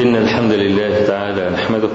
[0.00, 1.88] إن الحمد لله تعالى نحمده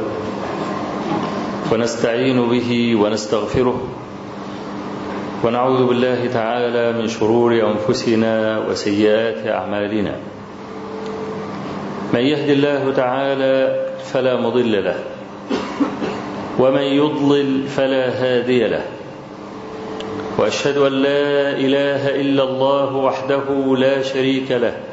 [1.71, 3.87] ونستعين به ونستغفره
[5.43, 10.16] ونعوذ بالله تعالى من شرور أنفسنا وسيئات أعمالنا.
[12.14, 14.96] من يهد الله تعالى فلا مضل له
[16.60, 18.83] ومن يضلل فلا هادي له.
[20.38, 24.93] وأشهد أن لا إله إلا الله وحده لا شريك له.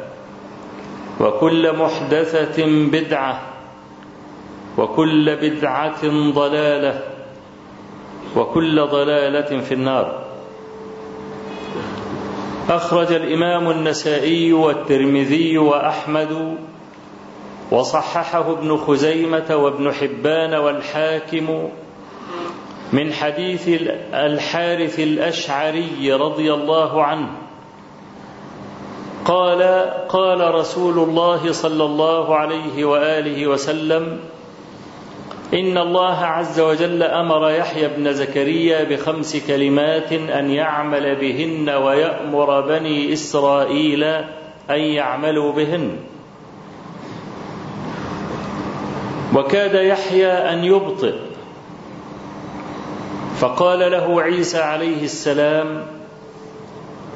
[1.21, 3.41] وكل محدثة بدعة
[4.77, 7.01] وكل بدعة ضلالة
[8.35, 10.23] وكل ضلالة في النار.
[12.69, 16.57] أخرج الإمام النسائي والترمذي وأحمد
[17.71, 21.69] وصححه ابن خزيمة وابن حبان والحاكم
[22.93, 23.69] من حديث
[24.13, 27.40] الحارث الأشعري رضي الله عنه.
[29.25, 29.61] قال
[30.09, 34.19] قال رسول الله صلى الله عليه وآله وسلم
[35.53, 43.13] إن الله عز وجل أمر يحيى بن زكريا بخمس كلمات أن يعمل بهن ويأمر بني
[43.13, 44.03] إسرائيل
[44.69, 45.97] أن يعملوا بهن.
[49.35, 51.13] وكاد يحيى أن يبطئ
[53.39, 55.85] فقال له عيسى عليه السلام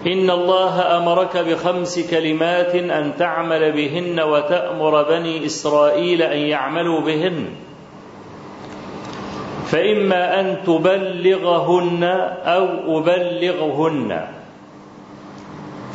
[0.05, 7.45] إن الله أمرك بخمس كلمات أن تعمل بهن وتأمر بني إسرائيل أن يعملوا بهن.
[9.65, 12.03] فإما أن تبلغهن
[12.43, 12.67] أو
[12.99, 14.27] أبلغهن.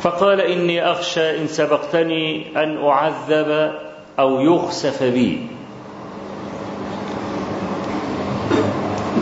[0.01, 3.73] فقال إني أخشى إن سبقتني أن أعذب
[4.19, 5.60] أو يخسف بي.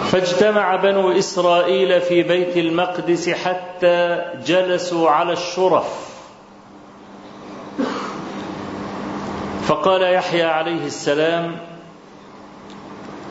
[0.09, 6.09] فاجتمع بنو إسرائيل في بيت المقدس حتى جلسوا على الشرف.
[9.67, 11.55] فقال يحيى عليه السلام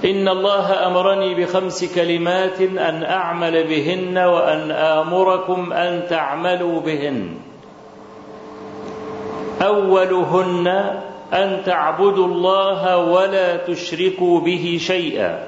[0.05, 7.35] إن الله أمرني بخمس كلمات أن أعمل بهن وأن آمركم أن تعملوا بهن.
[9.63, 10.69] أولهن
[11.33, 15.48] أن تعبدوا الله ولا تشركوا به شيئا.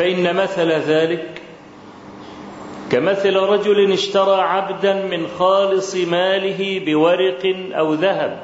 [0.00, 1.42] فإن مثل ذلك
[2.90, 8.42] كمثل رجل اشترى عبدا من خالص ماله بورق أو ذهب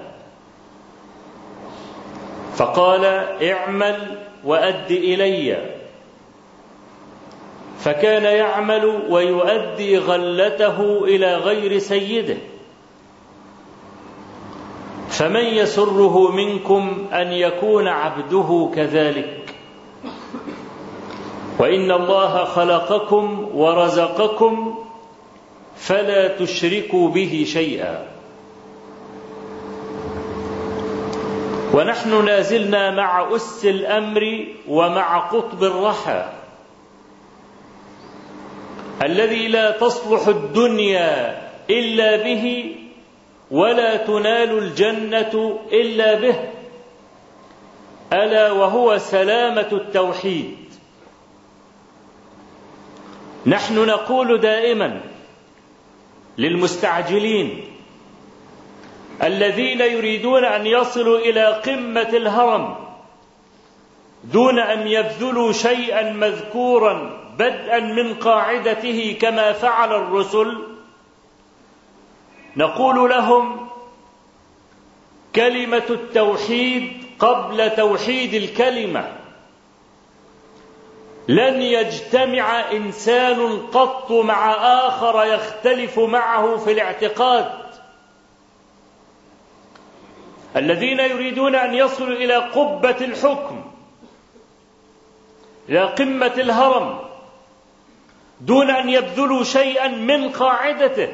[2.56, 3.04] فقال
[3.42, 3.96] اعمل
[4.44, 5.70] وأد إلي
[7.78, 12.36] فكان يعمل ويؤدي غلته إلى غير سيده
[15.08, 19.55] فمن يسره منكم أن يكون عبده كذلك
[21.58, 24.84] وإن الله خلقكم ورزقكم
[25.76, 28.06] فلا تشركوا به شيئا.
[31.74, 36.24] ونحن لازلنا مع أس الأمر ومع قطب الرحى.
[39.04, 42.74] الذي لا تصلح الدنيا إلا به
[43.50, 46.36] ولا تنال الجنة إلا به.
[48.12, 50.65] ألا وهو سلامة التوحيد.
[53.46, 55.00] نحن نقول دائما
[56.38, 57.64] للمستعجلين
[59.22, 62.74] الذين يريدون أن يصلوا إلى قمة الهرم
[64.24, 70.58] دون أن يبذلوا شيئا مذكورا بدءا من قاعدته كما فعل الرسل
[72.56, 73.68] نقول لهم
[75.34, 79.12] كلمة التوحيد قبل توحيد الكلمة.
[81.28, 84.52] لن يجتمع إنسان قط مع
[84.86, 87.52] آخر يختلف معه في الاعتقاد.
[90.56, 93.64] الذين يريدون أن يصلوا إلى قبة الحكم
[95.68, 96.98] إلى قمة الهرم
[98.40, 101.12] دون أن يبذلوا شيئا من قاعدته.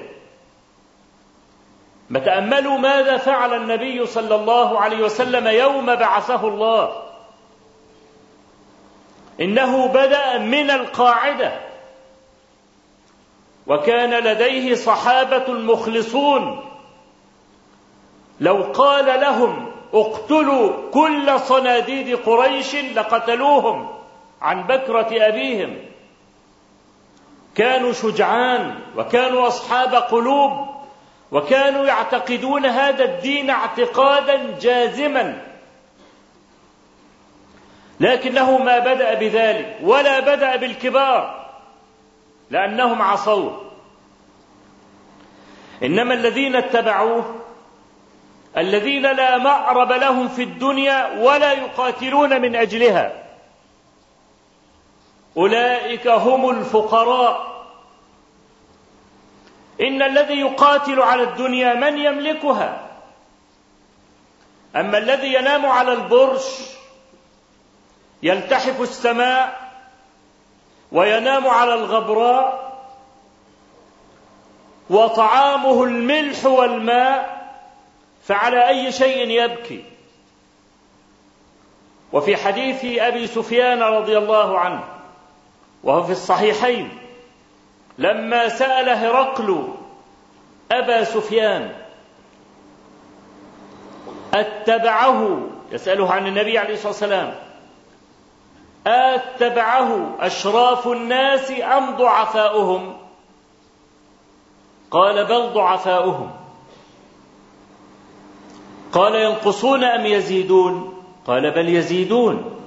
[2.11, 7.12] ما تأملوا ماذا فعل النبي صلى الله عليه وسلم يوم بعثه الله؟
[9.43, 11.53] إنه بدأ من القاعدة.
[13.67, 16.65] وكان لديه صحابة مخلصون.
[18.41, 23.89] لو قال لهم اقتلوا كل صناديد قريش لقتلوهم
[24.43, 25.79] عن بكرة أبيهم.
[27.55, 30.67] كانوا شجعان وكانوا أصحاب قلوب
[31.33, 35.52] وكانوا يعتقدون هذا الدين اعتقادا جازما.
[38.03, 41.49] لكنه ما بدأ بذلك ولا بدأ بالكبار
[42.51, 43.71] لأنهم عصوه
[45.83, 47.35] إنما الذين اتبعوه
[48.57, 53.13] الذين لا مأرب لهم في الدنيا ولا يقاتلون من أجلها
[55.37, 57.53] أولئك هم الفقراء.
[59.81, 62.89] إن الذي يقاتل على الدنيا من يملكها؟
[64.77, 66.41] أما الذي ينام على البرج
[68.23, 69.71] يلتحف السماء
[70.93, 72.73] وينام على الغبراء
[74.91, 77.43] وطعامه الملح والماء
[78.25, 79.85] فعلى أي شيء يبكي.
[82.13, 84.85] وفي حديث أبي سفيان رضي الله عنه
[85.85, 86.99] وهو في الصحيحين
[87.99, 89.69] لما سأل هرقل
[90.73, 91.73] أبا سفيان
[94.35, 95.41] أتبعه
[95.73, 97.35] يسأله عن النبي عليه الصلاة والسلام
[98.87, 102.97] أتبعه أشراف الناس أم ضعفاؤهم؟
[104.91, 106.31] قال بل ضعفاؤهم.
[108.93, 112.59] قال ينقصون أم يزيدون؟ قال بل يزيدون.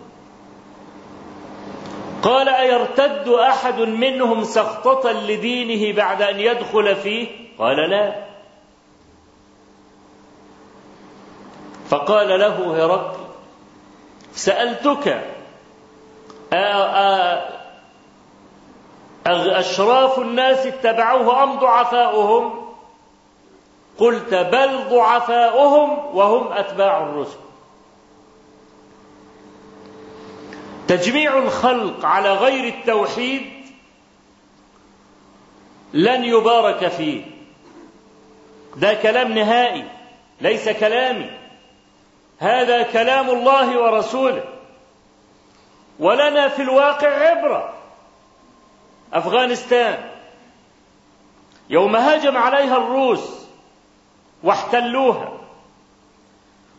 [2.24, 7.28] قال أيرتد أحد منهم سخطة لدينه بعد أن يدخل فيه؟
[7.60, 8.26] قال لا.
[11.90, 13.20] فقال له هرقل
[14.34, 15.35] سألتك
[19.28, 22.66] أشراف الناس اتبعوه أم ضعفاؤهم؟
[23.98, 27.38] قلت بل ضعفاؤهم وهم أتباع الرسل.
[30.88, 33.52] تجميع الخلق على غير التوحيد
[35.94, 37.24] لن يبارك فيه.
[38.76, 39.86] ده كلام نهائي
[40.42, 41.30] ليس كلامي.
[42.40, 44.44] هذا كلام الله ورسوله.
[46.00, 47.74] ولنا في الواقع عبرة.
[49.14, 50.10] أفغانستان.
[51.70, 53.46] يوم هاجم عليها الروس
[54.44, 55.32] واحتلوها.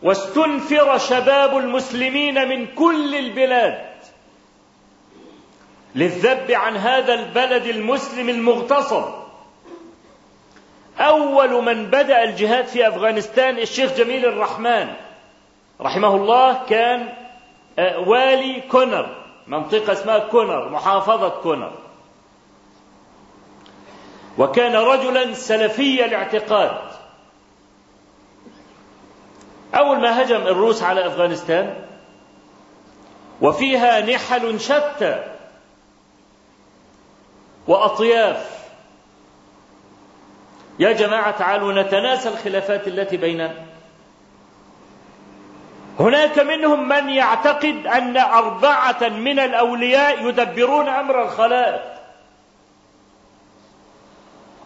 [0.03, 3.87] واستنفر شباب المسلمين من كل البلاد
[5.95, 9.03] للذب عن هذا البلد المسلم المغتصب.
[10.99, 14.93] أول من بدأ الجهاد في أفغانستان الشيخ جميل الرحمن
[15.81, 17.13] رحمه الله كان
[17.79, 19.15] والي كونر
[19.47, 21.71] منطقة اسمها كونر محافظة كونر.
[24.37, 26.81] وكان رجلا سلفي الاعتقاد
[29.75, 31.85] أول ما هجم الروس على أفغانستان
[33.41, 35.23] وفيها نحل شتى
[37.67, 38.57] وأطياف.
[40.79, 43.66] يا جماعة تعالوا نتناسى الخلافات التي بيننا
[45.99, 51.81] هناك منهم من يعتقد أن أربعة من الأولياء يدبرون أمر الخلائق.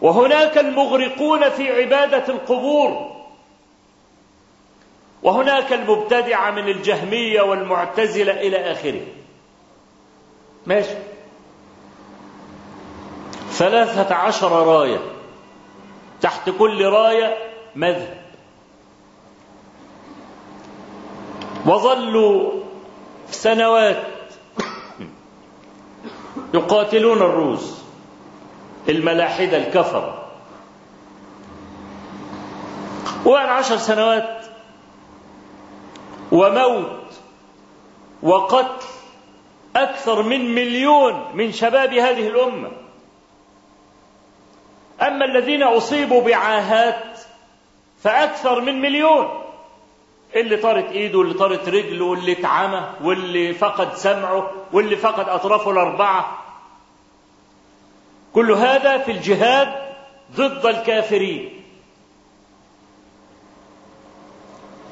[0.02, 3.12] وهناك المغرقون في عبادة القبور.
[5.24, 9.02] وهناك المبتدعة من الجهمية والمعتزلة إلى آخره.
[10.66, 10.96] ماشي.
[13.52, 15.00] ثلاثة عشر راية
[16.22, 17.38] تحت كل راية
[17.76, 18.22] مذهب.
[21.66, 22.52] وظلوا
[23.30, 24.04] سنوات
[26.54, 27.82] يقاتلون الروس
[28.90, 30.28] الملاحدة الكفر.
[33.26, 34.46] وبعد عشر سنوات
[36.32, 37.14] وموت
[38.24, 38.86] وقتل
[39.76, 42.72] أكثر من مليون من شباب هذه الأمة.
[45.02, 47.20] أما الذين أصيبوا بعاهات
[48.04, 49.41] فأكثر من مليون.
[50.36, 56.38] اللي طارت إيده واللي طارت رجله واللي اتعمى واللي فقد سمعه واللي فقد أطرافه الأربعة.
[58.34, 59.74] كل هذا في الجهاد
[60.36, 61.64] ضد الكافرين.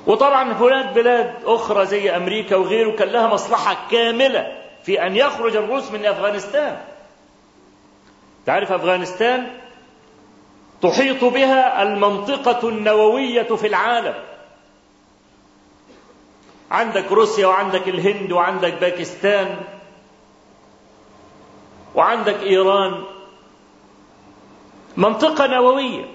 [0.07, 5.91] وطبعا هناك بلاد أخرى زي أمريكا وغيره كان لها مصلحة كاملة في أن يخرج الروس
[5.91, 6.77] من أفغانستان.
[8.45, 9.47] تعرف أفغانستان
[10.81, 14.13] تحيط بها المنطقة النووية في العالم.
[16.71, 19.59] عندك روسيا وعندك الهند وعندك باكستان
[21.95, 23.03] وعندك إيران.
[24.97, 26.05] منطقة نووية.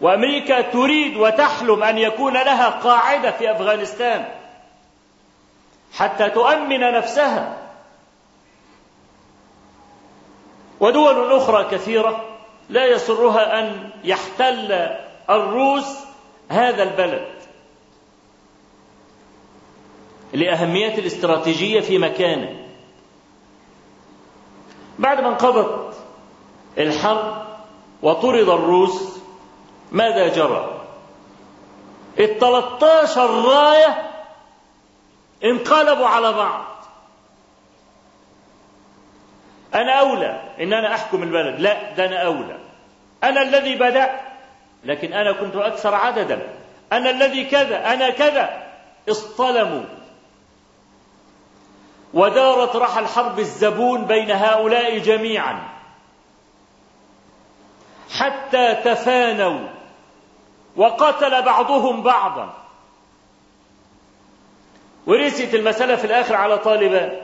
[0.00, 4.28] وأمريكا تريد وتحلم أن يكون لها قاعدة في أفغانستان
[5.92, 7.58] حتى تؤمن نفسها.
[10.80, 12.24] ودول أخرى كثيرة
[12.68, 14.96] لا يسرها أن يحتل
[15.30, 15.96] الروس
[16.48, 17.35] هذا البلد.
[20.36, 22.66] لأهمية الاستراتيجية في مكانه.
[24.98, 25.96] بعد ما انقضت
[26.78, 27.46] الحرب
[28.02, 29.18] وطرد الروس
[29.92, 30.80] ماذا جرى؟
[32.18, 34.10] التلتاشر راية
[35.44, 36.64] انقلبوا على بعض.
[39.74, 41.60] أنا أولى إن أنا أحكم البلد.
[41.60, 42.58] لا ده أنا أولى.
[43.24, 44.20] أنا الذي بدأت
[44.84, 46.54] لكن أنا كنت أكثر عددا.
[46.92, 48.66] أنا الذي كذا أنا كذا.
[49.08, 49.95] اصطلموا.
[52.16, 55.68] ودارت رحى الحرب الزبون بين هؤلاء جميعا.
[58.18, 59.68] حتى تفانوا
[60.76, 62.54] وقتل بعضهم بعضا.
[65.06, 67.20] ورست المسألة في الآخر على طالبان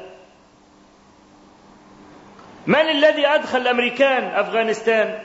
[2.67, 5.23] من الذي أدخل الأمريكان؟ أفغانستان.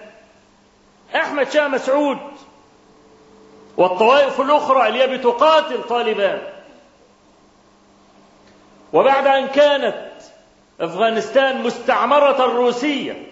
[1.16, 2.18] أحمد شاه مسعود.
[3.78, 6.57] والطوائف الأخرى اللي بتقاتل طالبان.
[8.94, 10.08] وبعد أن كانت
[10.82, 13.28] أفغانستان مستعمرة روسية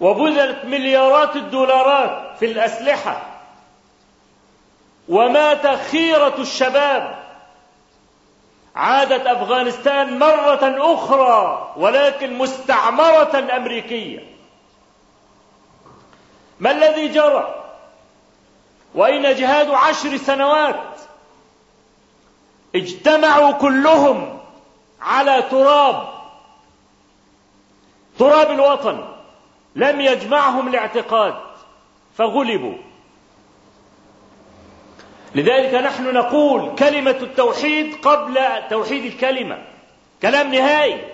[0.00, 3.22] وبذلت مليارات الدولارات في الأسلحة
[5.08, 7.26] ومات خيرة الشباب
[8.76, 14.36] عادت أفغانستان مرة أخرى ولكن مستعمرة أمريكية.
[16.60, 17.64] ما الذي جرى؟
[18.94, 21.00] وأين جهاد عشر سنوات
[22.74, 24.35] اجتمعوا كلهم
[25.00, 26.08] على تراب.
[28.18, 29.04] تراب الوطن.
[29.76, 31.34] لم يجمعهم الاعتقاد.
[32.16, 32.74] فغلبوا.
[35.34, 38.38] لذلك نحن نقول كلمة التوحيد قبل
[38.70, 39.64] توحيد الكلمة.
[40.22, 41.12] كلام نهائي.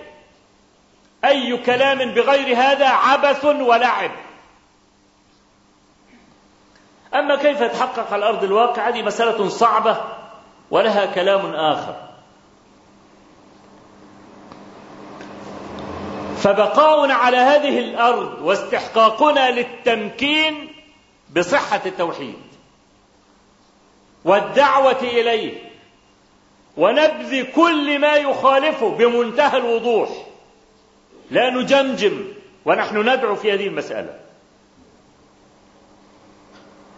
[1.25, 4.11] أي كلام بغير هذا عبث ولعب.
[7.13, 9.97] أما كيف يتحقق على أرض الواقع هذه مسألة صعبة
[10.71, 12.12] ولها كلام آخر.
[16.43, 20.69] فبقاؤنا على هذه الأرض واستحقاقنا للتمكين
[21.35, 22.35] بصحة التوحيد
[24.25, 25.69] والدعوة إليه
[26.77, 30.09] ونبذ كل ما يخالفه بمنتهى الوضوح.
[31.31, 32.25] لا نجمجم
[32.65, 34.19] ونحن ندعو في هذه المسألة.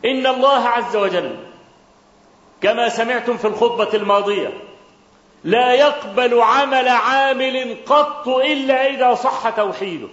[0.06, 1.36] إن الله عز وجل
[2.62, 4.65] كما سمعتم في الخطبة الماضية
[5.46, 10.08] لا يقبل عمل عامل قط إلا إذا صح توحيده.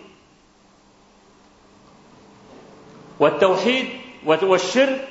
[3.21, 3.89] والتوحيد
[4.27, 5.09] والشرك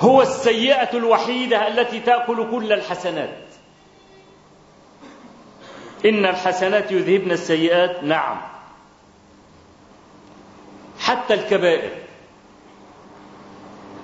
[0.00, 3.38] هو السيئة الوحيدة التي تأكل كل الحسنات.
[6.04, 8.42] إن الحسنات يذهبن السيئات نعم.
[10.98, 11.92] حتى الكبائر.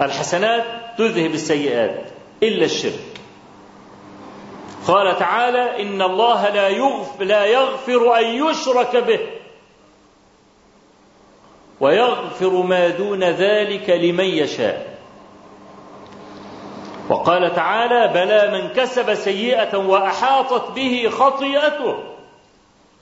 [0.01, 0.65] الحسنات
[0.99, 2.11] تذهب السيئات
[2.43, 3.08] إلا الشرك.
[4.89, 9.21] قال تعالى إن الله لا يغفر, لا يغفر أن يشرك به.
[11.81, 14.99] ويغفر ما دون ذلك لمن يشاء.
[17.09, 21.99] وقال تعالى بلى من كسب سيئة وأحاطت به خطيئته.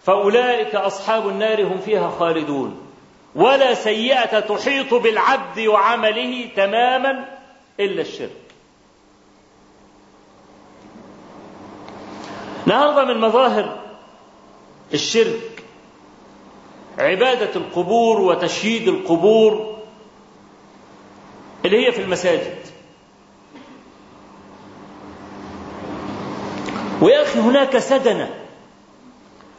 [0.05, 2.81] فأولئك أصحاب النار هم فيها خالدون.
[3.35, 7.25] ولا سيئة تحيط بالعبد وعمله تماما
[7.81, 8.46] إلا الشرك.
[12.67, 13.79] النهارده من مظاهر
[14.95, 15.65] الشرك.
[16.99, 19.77] عبادة القبور وتشييد القبور
[21.65, 22.59] اللي هي في المساجد.
[27.03, 28.35] ويا أخي هناك سدنة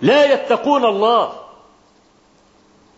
[0.02, 1.34] لا يتقون الله.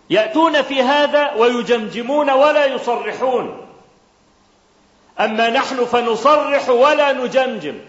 [0.10, 3.66] يأتون في هذا ويجمجمون ولا يصرحون.
[5.20, 7.80] أما نحن فنصرح ولا نجمجم.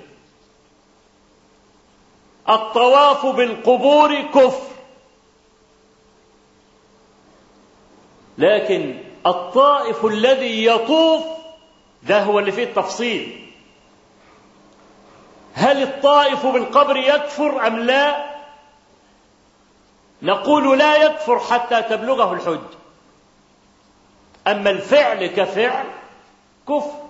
[2.50, 4.70] الطواف بالقبور كفر.
[8.38, 11.22] لكن الطائف الذي يطوف
[12.02, 13.46] ده هو اللي فيه التفصيل.
[15.54, 18.30] هل الطائف بالقبر يكفر أم لا؟
[20.22, 22.60] نقول لا يكفر حتى تبلغه الحج.
[24.46, 25.86] أما الفعل كفعل
[26.68, 27.09] كفر.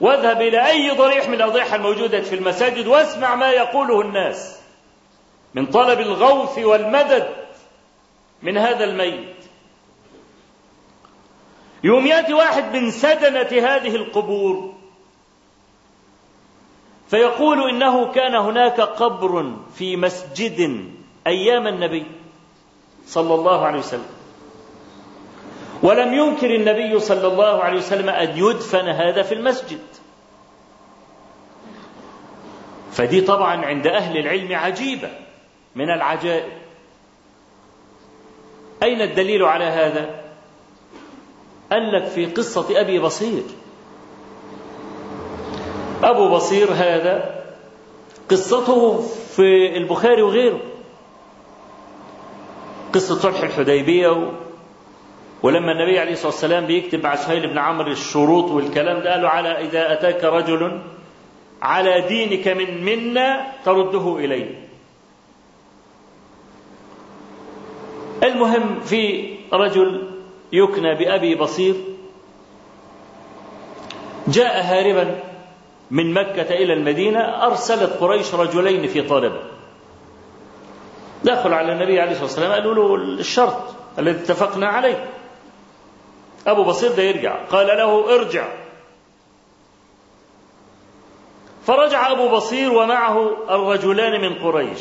[0.00, 4.60] واذهب إلى أي ضريح من الأضرحة الموجودة في المساجد واسمع ما يقوله الناس
[5.54, 7.28] من طلب الغوث والمدد
[8.42, 9.36] من هذا الميت.
[11.84, 14.74] يوم يأتي واحد من سدنة هذه القبور
[17.08, 20.90] فيقول إنه كان هناك قبر في مسجد
[21.26, 22.06] أيام النبي
[23.06, 24.10] صلى الله عليه وسلم.
[25.82, 29.80] ولم ينكر النبي صلى الله عليه وسلم أن يدفن هذا في المسجد.
[32.92, 35.10] فدي طبعا عند أهل العلم عجيبة
[35.74, 36.52] من العجائب.
[38.82, 40.20] أين الدليل على هذا؟
[41.72, 43.42] قال لك في قصة أبي بصير.
[46.02, 47.44] أبو بصير هذا
[48.30, 49.00] قصته
[49.36, 50.60] في البخاري وغيره.
[52.94, 54.32] قصة صلح الحديبية
[55.42, 59.48] ولما النبي عليه الصلاة والسلام بيكتب مع سهيل بن عمرو الشروط والكلام ده قالوا على
[59.48, 60.82] إذا أتاك رجل
[61.62, 64.68] على دينك من منا ترده إليه.
[68.22, 70.10] المهم في رجل
[70.52, 71.74] يكنى بأبي بصير
[74.28, 75.20] جاء هاربا
[75.90, 79.40] من مكة إلى المدينة أرسلت قريش رجلين في طلبه
[81.24, 83.62] دخلوا على النبي عليه الصلاة والسلام قالوا له الشرط
[83.98, 85.06] الذي اتفقنا عليه.
[86.46, 88.48] أبو بصير ده يرجع قال له ارجع.
[91.70, 94.80] فرجع أبو بصير ومعه الرجلان من قريش.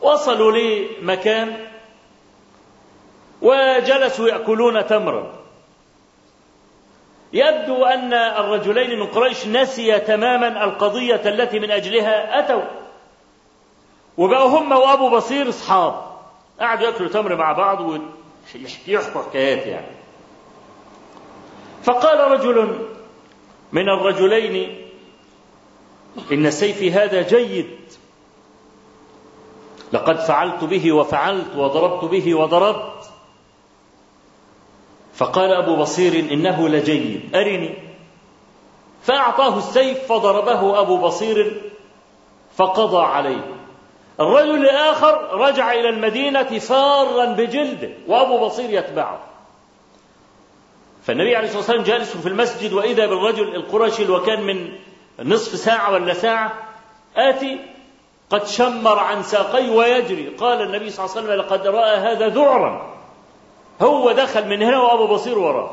[0.00, 1.66] وصلوا لمكان
[3.42, 5.32] وجلسوا يأكلون تمرا.
[7.32, 12.64] يبدو أن الرجلين من قريش نسي تماما القضية التي من أجلها أتوا.
[14.18, 15.94] وبقوا هم وأبو بصير أصحاب.
[16.60, 19.96] قعدوا يأكلوا تمر مع بعض ويحكوا حكايات يعني.
[21.82, 22.86] فقال رجل
[23.72, 24.85] من الرجلين
[26.32, 27.66] إن سيفي هذا جيد.
[29.92, 33.10] لقد فعلت به وفعلت وضربت به وضربت.
[35.14, 37.36] فقال أبو بصير إنه لجيد.
[37.36, 37.74] أرني.
[39.02, 41.62] فأعطاه السيف فضربه أبو بصير
[42.56, 43.56] فقضى عليه.
[44.20, 49.20] الرجل الآخر رجع إلى المدينة فارا بجلده وأبو بصير يتبعه.
[51.02, 54.72] فالنبي عليه الصلاة والسلام جالس في المسجد وإذا بالرجل القرشي وكان من
[55.22, 56.52] نصف ساعة ولا ساعة
[57.16, 57.60] آتي
[58.30, 60.28] قد شمر عن ساقيه ويجري.
[60.28, 62.96] قال النبي صلى الله عليه وسلم لقد رأى هذا ذعرا.
[63.82, 65.70] هو دخل من هنا وأبو بصير وراه.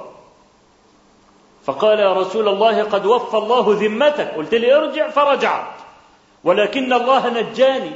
[1.65, 4.33] فقال يا رسول الله قد وفى الله ذمتك.
[4.35, 5.73] قلت لي ارجع فرجعت
[6.43, 7.91] ولكن الله نجاني.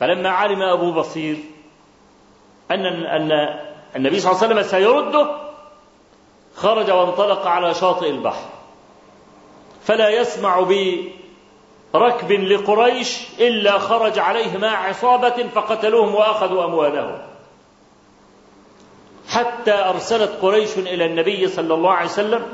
[0.00, 1.36] فلما علم أبو بصير
[2.70, 3.30] أن أن
[3.96, 5.36] النبي صلى الله عليه وسلم سيرده
[6.56, 8.57] خرج وانطلق على شاطئ البحر.
[9.88, 10.60] فلا يسمع
[11.94, 17.18] بركب لقريش إلا خرج عليه مع عصابة فقتلوهم وأخذوا أموالهم.
[19.28, 22.46] حتى أرسلت قريش إلى النبي صلى الله عليه وسلم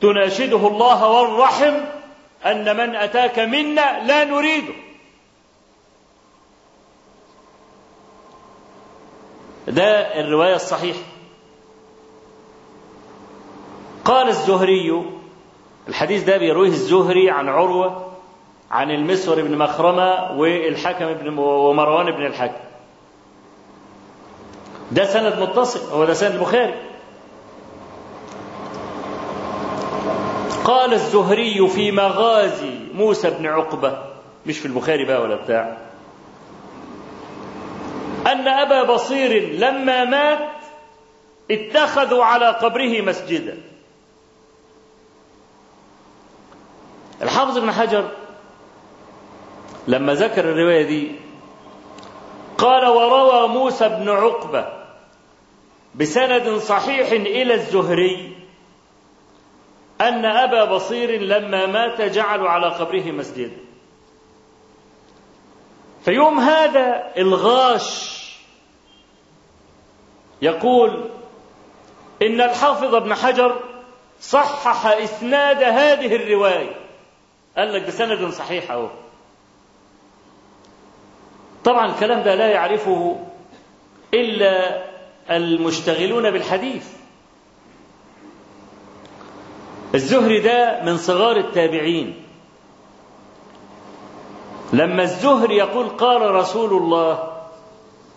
[0.00, 1.74] تناشده الله والرحم
[2.46, 4.74] أن من أتاك منا لا نريده.
[9.68, 11.00] ده الرواية الصحيحة.
[14.04, 15.14] قال الزهري
[15.88, 18.12] الحديث ده بيرويه الزهري عن عروة
[18.70, 22.60] عن المسور بن مخرمة والحكم بن ومروان بن الحكم.
[24.92, 26.74] ده سند متصل هو ده سند البخاري
[30.64, 33.98] قال الزهري في مغازي موسى بن عقبة
[34.46, 35.76] مش في البخاري بقى ولا بتاع.
[38.26, 40.48] أن أبا بصير لما مات
[41.50, 43.58] اتخذوا على قبره مسجدا.
[47.24, 48.10] الحافظ ابن حجر
[49.88, 51.12] لما ذكر الرواية دي
[52.58, 54.66] قال وروى موسى بن عقبة
[55.94, 58.36] بسند صحيح إلى الزهري
[60.00, 63.56] أن أبا بصير لما مات جعلوا على قبره مسجدا
[66.04, 68.14] فيوم هذا الغاش
[70.42, 71.10] يقول
[72.22, 73.60] إن الحافظ ابن حجر
[74.20, 76.83] صحح إسناد هذه الرواية.
[77.56, 78.90] قال لك بسند صحيح أهو.
[81.64, 83.20] طبعا الكلام ده لا يعرفه
[84.14, 84.84] إلا
[85.30, 86.86] المشتغلون بالحديث.
[89.94, 92.24] الزهري ده من صغار التابعين.
[94.72, 97.32] لما الزهري يقول قال رسول الله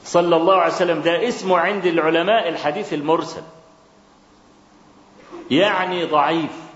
[0.03, 3.41] صلى الله عليه وسلم ده اسمه عند العلماء الحديث المرسل.
[5.51, 6.66] يعني ضعيف.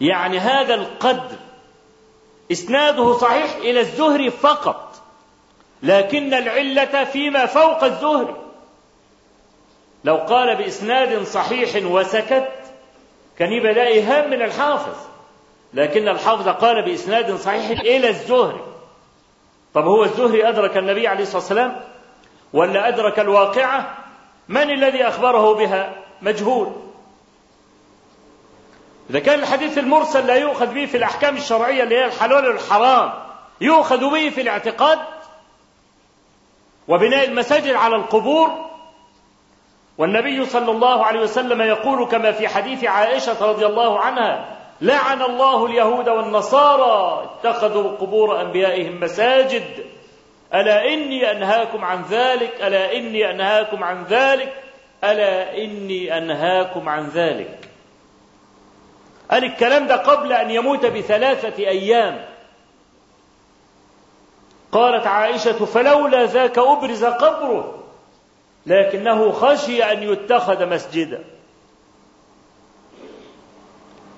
[0.00, 1.36] يعني هذا القدر
[2.52, 5.02] إسناده صحيح إلى الزهري فقط
[5.82, 8.36] لكن العلة فيما فوق الزهري.
[10.04, 12.48] لو قال بإسناد صحيح وسكت
[13.38, 14.96] كان يبقى ده إيهام من الحافظ
[15.74, 18.60] لكن الحافظ قال بإسناد صحيح إلى الزهري.
[19.74, 21.80] طب هو الزهري أدرك النبي عليه الصلاة والسلام
[22.52, 23.98] ولا أدرك الواقعة؟
[24.48, 26.72] من الذي أخبره بها؟ مجهول.
[29.10, 33.12] إذا كان الحديث المرسل لا يؤخذ به في الأحكام الشرعية اللي هي الحلال والحرام
[33.60, 34.98] يؤخذ به في الاعتقاد
[36.88, 38.66] وبناء المساجد على القبور
[39.98, 45.66] والنبي صلى الله عليه وسلم يقول كما في حديث عائشة رضي الله عنها لعن الله
[45.66, 49.86] اليهود والنصارى اتخذوا قبور أنبيائهم مساجد.
[50.54, 54.52] ألا إني أنهاكم عن ذلك؟ ألا إني أنهاكم عن ذلك؟
[55.04, 57.65] ألا إني أنهاكم عن ذلك؟
[59.30, 62.24] قال الكلام ده قبل أن يموت بثلاثة أيام.
[64.72, 67.82] قالت عائشة فلولا ذاك أبرز قبره
[68.66, 71.24] لكنه خشي أن يتخذ مسجدا.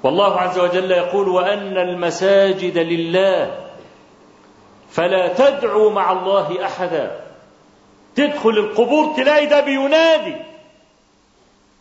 [0.02, 3.68] والله عز وجل يقول وأن المساجد لله
[4.90, 7.20] فلا تدعوا مع الله أحدا.
[8.16, 10.36] تدخل القبور تلاقي ده بينادي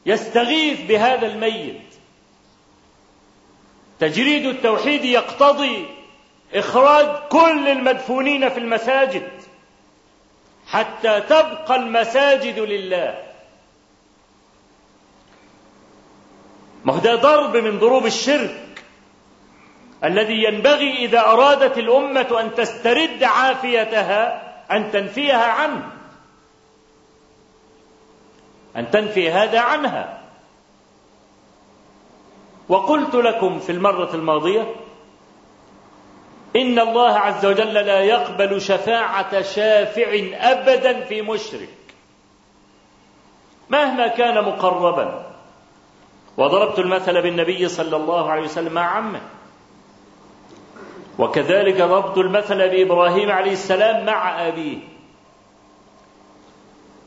[0.06, 1.87] يستغيث بهذا الميت.
[3.99, 5.86] تجريد التوحيد يقتضي
[6.53, 9.29] إخراج كل المدفونين في المساجد
[10.67, 13.23] حتى تبقى المساجد لله.
[16.86, 18.83] ما هو ده ضرب من ضروب الشرك
[20.03, 25.91] الذي ينبغي إذا أرادت الأمة أن تسترد عافيتها أن تنفيها عنه.
[28.75, 30.16] أن تنفي هذا عنها.
[32.69, 34.75] وقلت لكم في المرة الماضية
[36.56, 41.69] إن الله عز وجل لا يقبل شفاعة شافع أبدا في مشرك.
[43.69, 45.25] مهما كان مقربا.
[46.38, 49.21] وضربت المثل بالنبي صلى الله عليه وسلم مع عمه.
[51.19, 54.77] وكذلك ضربت المثل بإبراهيم عليه السلام مع أبيه.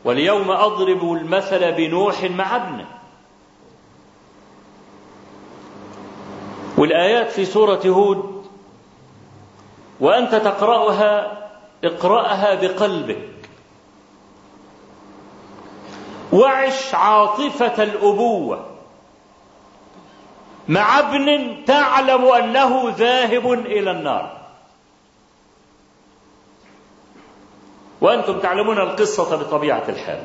[0.04, 2.99] واليوم أضرب المثل بنوح مع ابنه.
[6.80, 8.46] والآيات في سورة هود
[10.00, 11.38] وأنت تقرأها
[11.84, 13.28] اقرأها بقلبك.
[16.32, 18.66] وعش عاطفة الأبوة.
[20.68, 24.40] مع ابن تعلم أنه ذاهب إلى النار.
[28.00, 30.22] وأنتم تعلمون القصة بطبيعة الحال.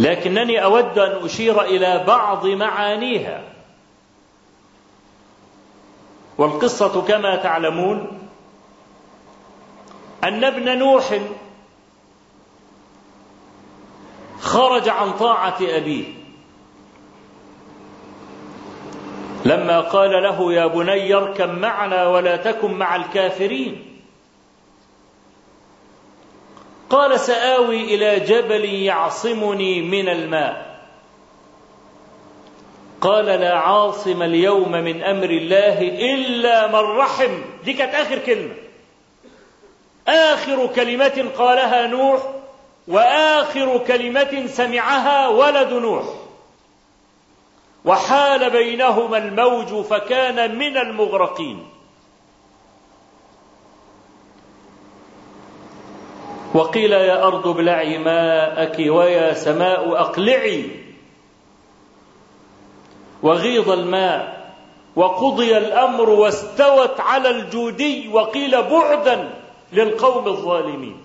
[0.00, 3.55] لكنني أود أن أشير إلى بعض معانيها.
[6.38, 8.28] والقصة كما تعلمون
[10.24, 11.20] أن ابن نوح
[14.40, 16.04] خرج عن طاعة أبيه.
[19.44, 24.00] لما قال له يا بني اركب معنا ولا تكن مع الكافرين.
[26.90, 30.65] قال سآوي إلى جبل يعصمني من الماء.
[33.00, 35.82] قال لا عاصم اليوم من أمر الله
[36.14, 37.42] إلا من رحم.
[37.64, 38.54] دي كانت آخر كلمة.
[40.08, 42.20] آخر كلمة قالها نوح
[42.88, 46.04] وآخر كلمة سمعها ولد نوح.
[47.84, 51.66] وحال بينهما الموج فكان من المغرقين.
[56.54, 60.85] وقيل يا أرض ابلعي ماءك ويا سماء أقلعي.
[63.26, 64.54] وغيض الماء
[64.96, 69.34] وقضي الأمر واستوت على الجودي وقيل بعدا
[69.72, 71.02] للقوم الظالمين.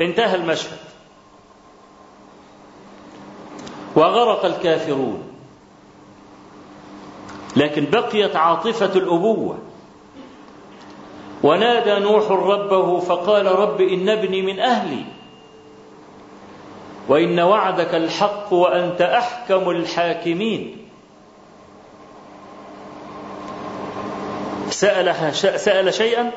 [0.00, 0.78] انتهى المشهد.
[3.96, 5.22] وغرق الكافرون.
[7.56, 9.58] لكن بقيت عاطفة الأبوة.
[11.42, 15.17] ونادى نوح ربه فقال رب إن ابني من أهلي.
[17.08, 20.88] وإن وعدك الحق وأنت أحكم الحاكمين.
[24.70, 26.30] سأل, سأل شيئا؟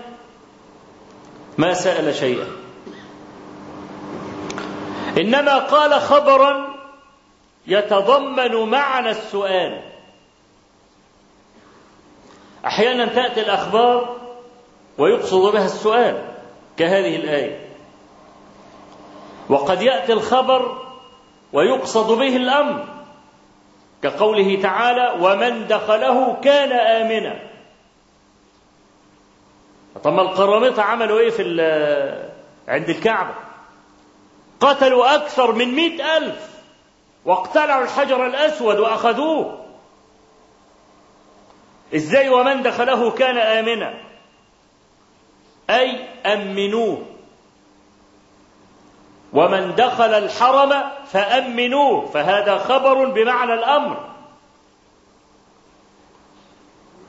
[1.58, 2.48] ما سأل شيئا.
[5.18, 6.76] إنما قال خبرا
[7.68, 9.82] يتضمن معنى السؤال.
[12.66, 14.18] أحيانا تأتي الأخبار
[14.98, 16.22] ويقصد بها السؤال
[16.78, 17.71] كهذه الآية.
[19.52, 20.78] وقد يأتي الخبر
[21.54, 22.86] ويقصد به الأمر
[24.04, 27.40] كقوله تعالى ومن دخله كان آمنا.
[30.04, 31.44] طب ما القرامطة عملوا إيه في
[32.68, 33.34] عند الكعبة؟
[34.60, 36.50] قتلوا أكثر من مئة ألف
[37.26, 39.66] واقتلعوا الحجر الأسود وأخذوه.
[41.96, 44.02] إزاي ومن دخله كان آمنا؟
[45.70, 47.11] أي أمنوه.
[49.34, 54.10] ومن دخل الحرم فأمنوه فهذا خبر بمعنى الأمر.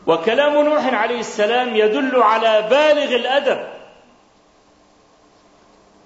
[0.07, 3.69] وكلام نوح عليه السلام يدل على بالغ الأدب.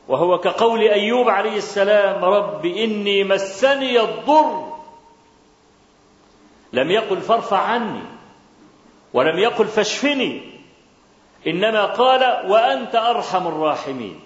[0.08, 4.76] وهو كقول أيوب عليه السلام رب إني مسني الضر.
[6.72, 8.02] لم يقل فارفع عني.
[9.12, 10.42] ولم يقل فاشفني.
[11.46, 14.20] إنما قال وأنت أرحم الراحمين.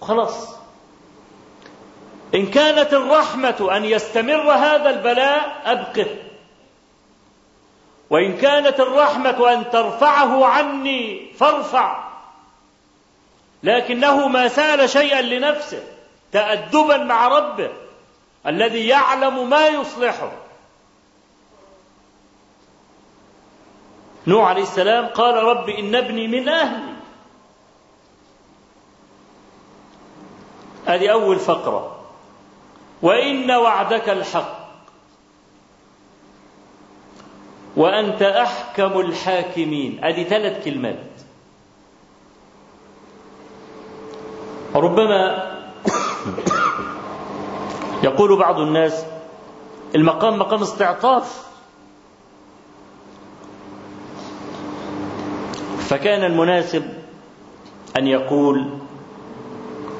[0.00, 0.57] خلاص.
[2.34, 6.16] إن كانت الرحمة أن يستمر هذا البلاء أبقه.
[8.10, 12.08] وإن كانت الرحمة أن ترفعه عني فارفع.
[13.62, 15.82] لكنه ما سال شيئا لنفسه
[16.32, 17.70] تأدبا مع ربه
[18.46, 20.32] الذي يعلم ما يصلحه.
[24.26, 26.94] نوح عليه السلام قال رب إن ابني من أهلي.
[30.86, 31.97] هذه أول فقرة.
[33.02, 34.58] وإن وعدك الحق.
[37.76, 40.00] وأنت أحكم الحاكمين.
[40.04, 41.04] هذه ثلاث كلمات.
[44.74, 45.48] ربما
[48.08, 49.04] يقول بعض الناس
[49.94, 51.48] المقام مقام استعطاف.
[55.78, 56.84] فكان المناسب
[57.96, 58.78] أن يقول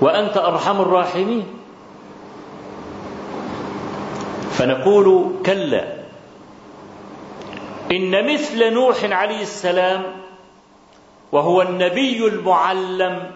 [0.01, 1.58] وأنت أرحم الراحمين.
[4.59, 5.85] فنقول كلا.
[7.93, 10.03] إن مثل نوح عليه السلام
[11.33, 13.31] وهو النبي المعلم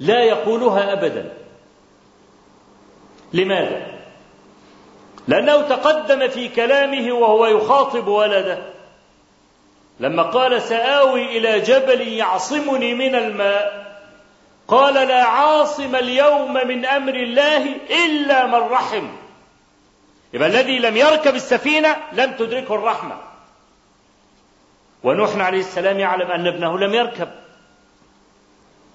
[0.00, 1.32] لا يقولها أبدا.
[3.32, 3.86] لماذا؟
[5.28, 8.58] لأنه تقدم في كلامه وهو يخاطب ولده.
[10.00, 13.84] لما قال سآوي إلى جبل يعصمني من الماء
[14.68, 17.66] قال لا عاصم اليوم من أمر الله
[18.06, 19.23] إلا من رحم.
[20.34, 23.16] يبقى الذي لم يركب السفينة لم تدركه الرحمة.
[25.02, 27.28] ونوح عليه السلام يعلم أن ابنه لم يركب.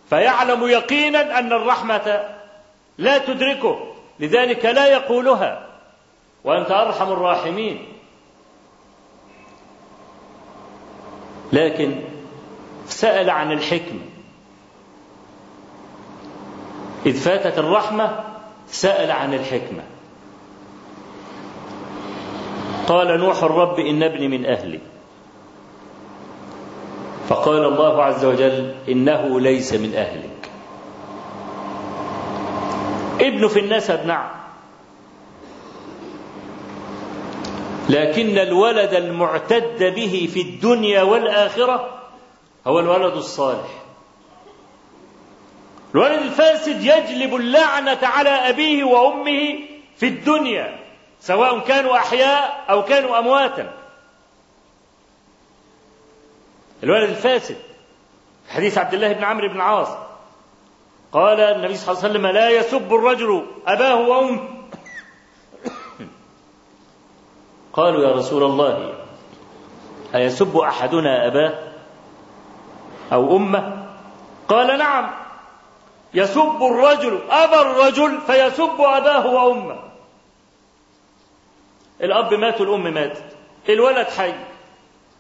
[0.10, 2.36] فيعلم يقينا أن الرحمة
[2.98, 5.68] لا تدركه لذلك لا يقولها.
[6.44, 7.88] وأنت أرحم الراحمين.
[11.54, 12.02] لكن
[12.88, 14.02] سأل عن الحكمة
[17.06, 18.24] إذ فاتت الرحمة
[18.68, 19.84] سأل عن الحكمة.
[22.90, 24.80] قال نوح الرب إن ابني من أهلي.
[27.30, 30.50] فقال الله عز وجل إنه ليس من أهلك.
[33.22, 34.30] ابن في النسب نعم
[37.90, 42.00] لكن الولد المعتد به في الدنيا والآخرة
[42.68, 43.70] هو الولد الصالح.
[45.96, 49.56] الولد الفاسد يجلب اللعنة على أبيه وأمه
[49.98, 50.79] في الدنيا.
[51.22, 53.74] سواء كانوا أحياء أو كانوا أمواتا.
[56.84, 57.58] الولد الفاسد.
[58.50, 59.88] حديث عبد الله بن عمرو بن العاص
[61.14, 64.48] قال النبي صلى الله عليه وسلم لا يسب الرجل أباه وأمه.
[67.74, 68.94] قالوا يا رسول الله
[70.16, 71.74] أيسب أحدنا أباه
[73.14, 73.86] أو أمه؟
[74.48, 75.12] قال نعم.
[76.14, 79.89] يسب الرجل أبا الرجل فيسب أباه وأمه.
[82.02, 83.24] الأب مات والأم ماتت
[83.70, 84.34] الولد حي.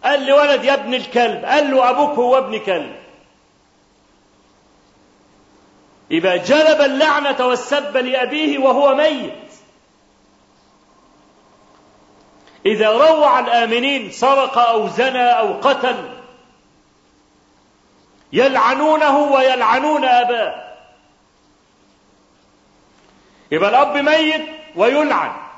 [0.03, 1.45] قال لي ولد يا ابن الكلب.
[1.45, 2.95] قال له أبوك هو ابن كلب.
[6.09, 9.33] يبقى جلب اللعنة والسب لأبيه وهو ميت.
[12.65, 16.09] إذا روع الآمنين سرق أو زنى أو قتل
[18.33, 20.69] يلعنونه ويلعنون أباه.
[23.51, 25.48] يبقى الأب ميت ويلعن.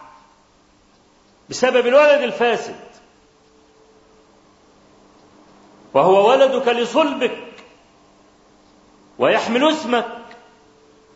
[1.51, 2.75] بسبب الولد الفاسد.
[5.93, 7.37] وهو ولدك لصلبك
[9.19, 10.05] ويحمل اسمك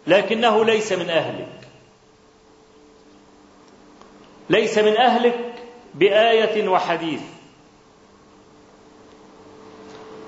[0.08, 1.68] لكنه ليس من أهلك.
[4.50, 5.54] ليس من أهلك
[5.94, 7.22] بآية وحديث.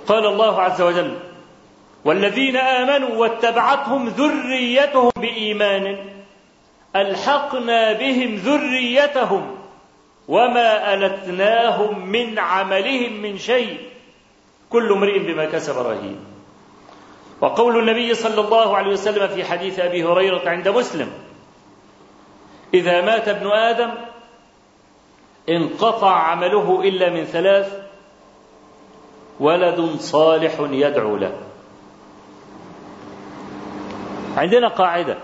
[0.07, 1.19] قال الله عز وجل
[2.05, 6.09] والذين آمنوا واتبعتهم ذريتهم بإيمان
[6.95, 9.56] ألحقنا بهم ذريتهم.
[10.27, 13.79] وما ألتناهم من عملهم من شيء.
[14.69, 16.19] كل امرئ بما كسب رهين.
[17.41, 21.11] وقول النبي صلى الله عليه وسلم في حديث أبي هريرة عند مسلم.
[22.73, 23.91] إذا مات ابن آدم
[25.49, 27.81] انقطع عمله إلا من ثلاث.
[29.39, 31.37] ولد صالح يدعو له.
[34.37, 35.17] عندنا قاعدة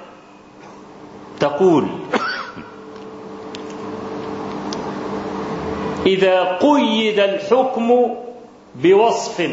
[1.40, 1.88] تقول
[6.06, 8.16] إذا قيد الحكم
[8.76, 9.52] بوصف.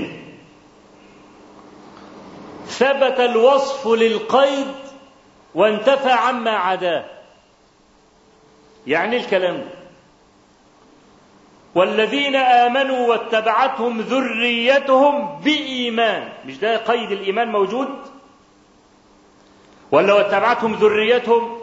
[2.66, 4.66] ثبت الوصف للقيد
[5.54, 7.04] وانتفى عما عداه.
[8.86, 9.68] يعني الكلام.
[11.74, 16.32] والذين آمنوا واتبعتهم ذريتهم بإيمان.
[16.46, 17.88] مش ده قيد الإيمان موجود؟
[19.92, 21.58] ولا واتبعتهم ذريتهم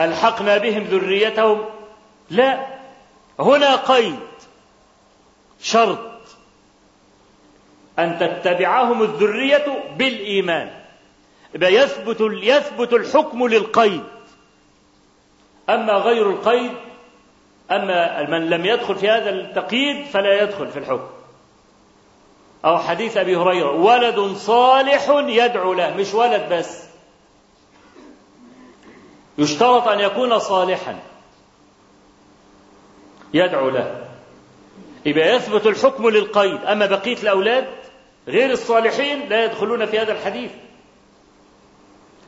[0.00, 1.64] ألحقنا بهم ذريتهم؟
[2.30, 2.79] لا.
[3.40, 4.18] هنا قيد
[5.62, 5.98] شرط
[7.98, 10.70] أن تتبعهم الذرية بالإيمان.
[11.54, 14.04] يثبت يثبت الحكم للقيد.
[15.68, 16.72] أما غير القيد
[17.70, 21.08] أما من لم يدخل في هذا التقييد فلا يدخل في الحكم.
[22.64, 25.94] أو حديث أبي هريرة ولد صالح يدعو له.
[25.96, 26.84] مش ولد بس.
[29.38, 31.09] يشترط أن يكون صالحا.
[33.34, 34.06] يدعو له.
[35.06, 36.64] يبقى يثبت الحكم للقيد.
[36.64, 37.68] أما بقية الأولاد
[38.28, 40.50] غير الصالحين لا يدخلون في هذا الحديث.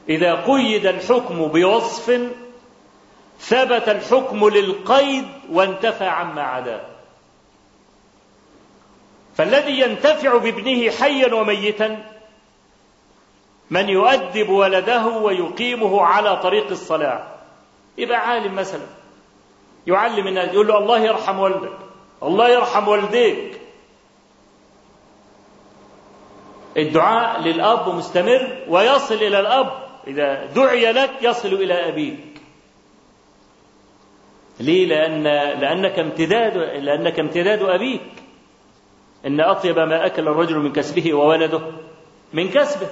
[0.09, 2.31] إذا قيد الحكم بوصف
[3.41, 6.81] ثبت الحكم للقيد وانتفى عما عداه.
[9.37, 12.05] فالذي ينتفع بابنه حيا وميتا
[13.71, 17.27] من يؤدب ولده ويقيمه على طريق الصلاة.
[17.99, 19.02] يبقى عالم مثلا.
[19.87, 21.79] يعلم الناس يقول له الله يرحم والدك
[22.23, 23.61] الله يرحم والديك.
[26.77, 29.73] الدعاء للأب مستمر ويصل إلى الأب
[30.07, 32.41] إذا دعي لك يصل إلى أبيك.
[34.61, 35.23] ليه؟ لأن
[35.61, 38.13] لأنك امتداد لأنك امتداد أبيك.
[39.27, 41.61] إن أطيب ما أكل الرجل من كسبه وولده
[42.33, 42.89] من كسبه.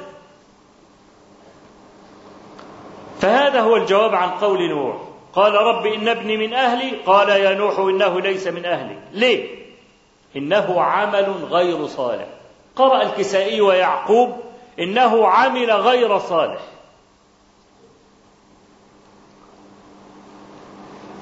[3.20, 5.09] فهذا هو الجواب عن قول نوح.
[5.34, 6.96] قال رب إن ابني من أهلي.
[7.06, 9.60] قال يا نوح إنه ليس من أهلك ليه؟
[10.36, 12.26] إنه عمل غير صالح.
[12.76, 14.40] قرأ الكسائي ويعقوب
[14.78, 16.60] إنه عمل غير صالح.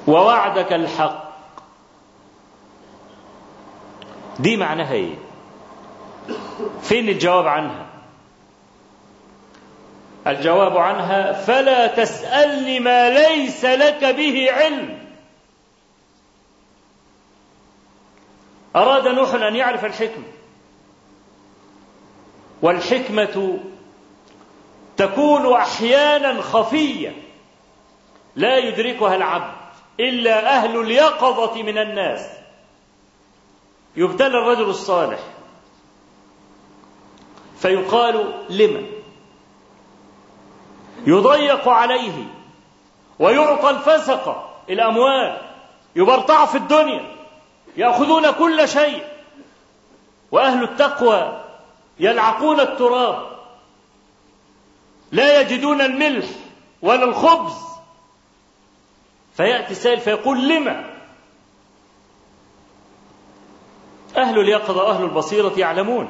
[0.06, 1.28] ووعدك الحق.
[4.38, 5.14] دي معناها إيه؟
[6.82, 7.87] فين الجواب عنها؟
[10.26, 14.98] الجواب عنها فلا تسألني ما ليس لك به علم.
[18.76, 20.24] أراد نوح أن يعرف الحكمه
[22.62, 23.58] والحكمة
[24.96, 27.12] تكون أحيانا خفية
[28.36, 29.54] لا يدركها العبد
[30.00, 32.30] إلا أهل اليقظة من الناس.
[33.96, 35.18] يبتلى الرجل الصالح
[37.58, 38.97] فيقال لم
[41.06, 42.24] يضيق عليه
[43.18, 45.40] ويعطى الفسقة الأموال
[45.96, 47.16] يبرطع في الدنيا
[47.76, 49.04] يأخذون كل شيء.
[50.32, 51.44] وأهل التقوى
[52.00, 53.26] يلعقون التراب.
[55.12, 56.26] لا يجدون الملح
[56.82, 57.54] ولا الخبز.
[59.36, 60.94] فيأتي سائل فيقول لما؟
[64.16, 66.08] أهل اليقظة وأهل البصيرة يعلمون.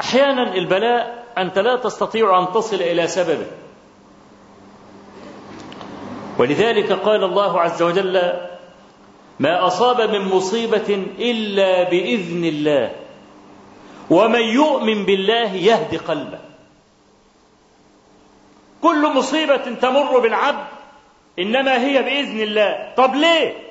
[0.00, 3.46] أحيانا البلاء أنت لا تستطيع أن تصل إلى سببه.
[6.38, 8.32] ولذلك قال الله عز وجل
[9.40, 12.90] ما أصاب من مصيبة إلا بإذن الله
[14.10, 16.38] ومن يؤمن بالله يهدي قلبه.
[18.82, 20.66] كل مصيبة تمر بالعبد
[21.38, 22.94] إنما هي بإذن الله.
[22.96, 23.69] طب ليه؟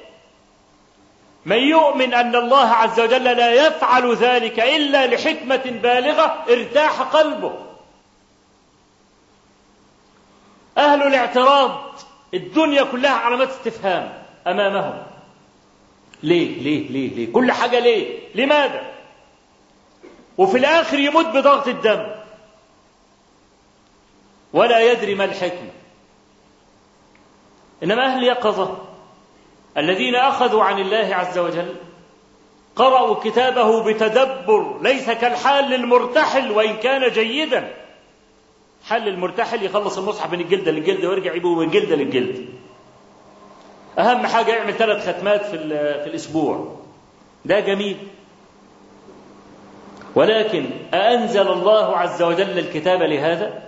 [1.46, 7.54] من يؤمن أن الله عز وجل لا يفعل ذلك إلا لحكمة بالغة ارتاح قلبه.
[10.78, 12.00] أهل الاعتراض
[12.34, 15.04] الدنيا كلها علامات استفهام أمامهم.
[16.24, 18.92] ليه؟ ليه؟ ليه؟ ليه؟ كل حاجة ليه؟ لماذا؟
[20.38, 22.08] وفي الآخر يموت بضغط الدم.
[24.54, 25.70] ولا يدري ما الحكمة.
[27.84, 28.89] إنما أهل يقظة.
[29.80, 31.76] الذين أخذوا عن الله عز وجل
[32.76, 37.74] قرأوا كتابه بتدبر ليس كالحال للمرتحل وإن كان جيدا.
[38.88, 42.40] حل المرتحل يخلص المصحف من الجلدة للجلدة ويرجع يجيبه من جلدة للجلدة
[44.00, 45.58] أهم حاجة يعمل ثلاث ختمات في,
[46.04, 46.76] في الأسبوع.
[47.46, 47.98] ده جميل.
[50.16, 53.64] ولكن أأنزل الله عز وجل الكتاب لهذا؟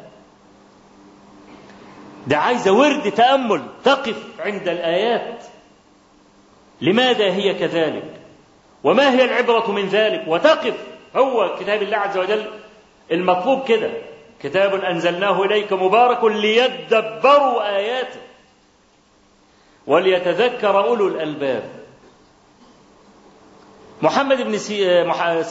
[2.27, 5.43] ده عايزة ورد تأمل تقف عند الآيات.
[6.81, 8.03] لماذا هي كذلك؟
[8.83, 10.73] وما هي العبرة من ذلك؟ وتقف
[11.15, 12.45] هو كتاب الله عز وجل
[13.11, 13.89] المطلوب كده.
[14.43, 18.19] كتاب أنزلناه إليك مبارك ليدبروا آياته
[19.87, 21.63] وليتذكر أولو الألباب.
[24.01, 25.03] محمد بن سي...
[25.03, 25.41] مح...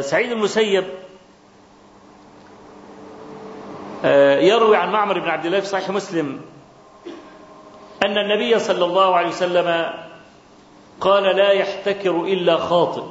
[0.00, 0.84] سعيد المسيب
[4.40, 6.40] يروي عن معمر بن عبد الله في صحيح مسلم
[8.02, 9.92] أن النبي صلى الله عليه وسلم
[11.00, 13.02] قال لا يحتكر إلا خاطئ.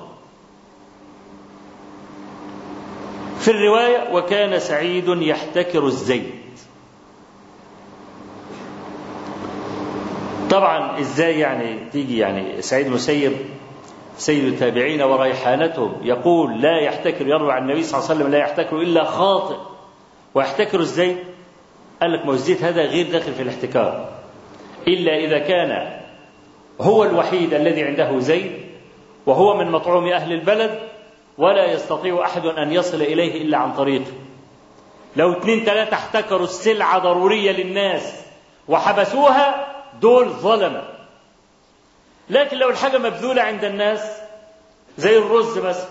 [3.39, 6.33] في الرواية وكان سعيد يحتكر الزيت.
[10.49, 13.33] طبعا إزاي يعني تيجي يعني سعيد المسيب
[14.17, 18.81] سيد التابعين وريحانتهم يقول لا يحتكر يروي عن النبي صلى الله عليه وسلم لا يحتكر
[18.81, 19.55] إلا خاطئ.
[20.35, 21.17] ويحتكر الزيت؟
[22.01, 24.09] قال لك ما الزيت هذا غير داخل في الاحتكار.
[24.87, 25.98] إلا إذا كان
[26.81, 28.51] هو الوحيد الذي عنده زيت
[29.25, 30.79] وهو من مطعوم أهل البلد
[31.37, 34.11] ولا يستطيع أحد أن يصل إليه إلا عن طريقه
[35.15, 38.13] لو اثنين ثلاثة احتكروا السلعة ضرورية للناس
[38.67, 39.67] وحبسوها
[40.01, 40.83] دول ظلمة.
[42.29, 44.17] لكن لو الحاجة مبذولة عند الناس
[44.97, 45.85] زي الرز مثلا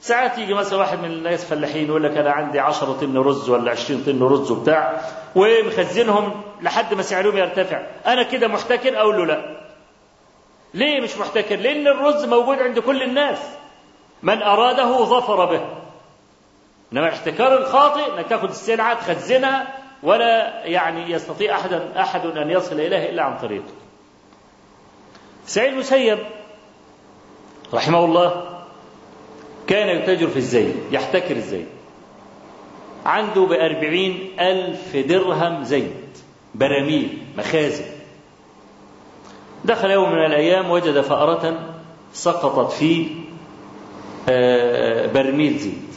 [0.00, 3.70] ساعات يجي مثلا واحد من الناس فلاحين يقول لك أنا عندي 10 طن رز ولا
[3.70, 5.00] 20 طن رز وبتاع
[5.34, 7.82] ومخزنهم لحد ما سعرهم يرتفع.
[8.06, 9.65] أنا كده محتكر أقول له لا.
[10.76, 13.38] ليه مش محتكر؟ لأن الرز موجود عند كل الناس.
[14.22, 15.60] من أراده ظفر به.
[16.92, 23.10] إنما الاحتكار الخاطئ إنك تأخذ السلعة تخزنها ولا يعني يستطيع أحد أحد أن يصل اليه
[23.10, 23.72] إلا عن طريقه.
[25.46, 26.18] سعيد المسيب
[27.74, 28.60] رحمه الله
[29.66, 31.68] كان يتاجر في الزيت يحتكر الزيت.
[33.06, 36.18] عنده بأربعين ألف درهم زيت
[36.54, 37.95] براميل مخازن.
[39.66, 41.58] دخل يوم من الأيام وجد فأرة
[42.12, 43.06] سقطت في
[45.14, 45.96] برميل زيت.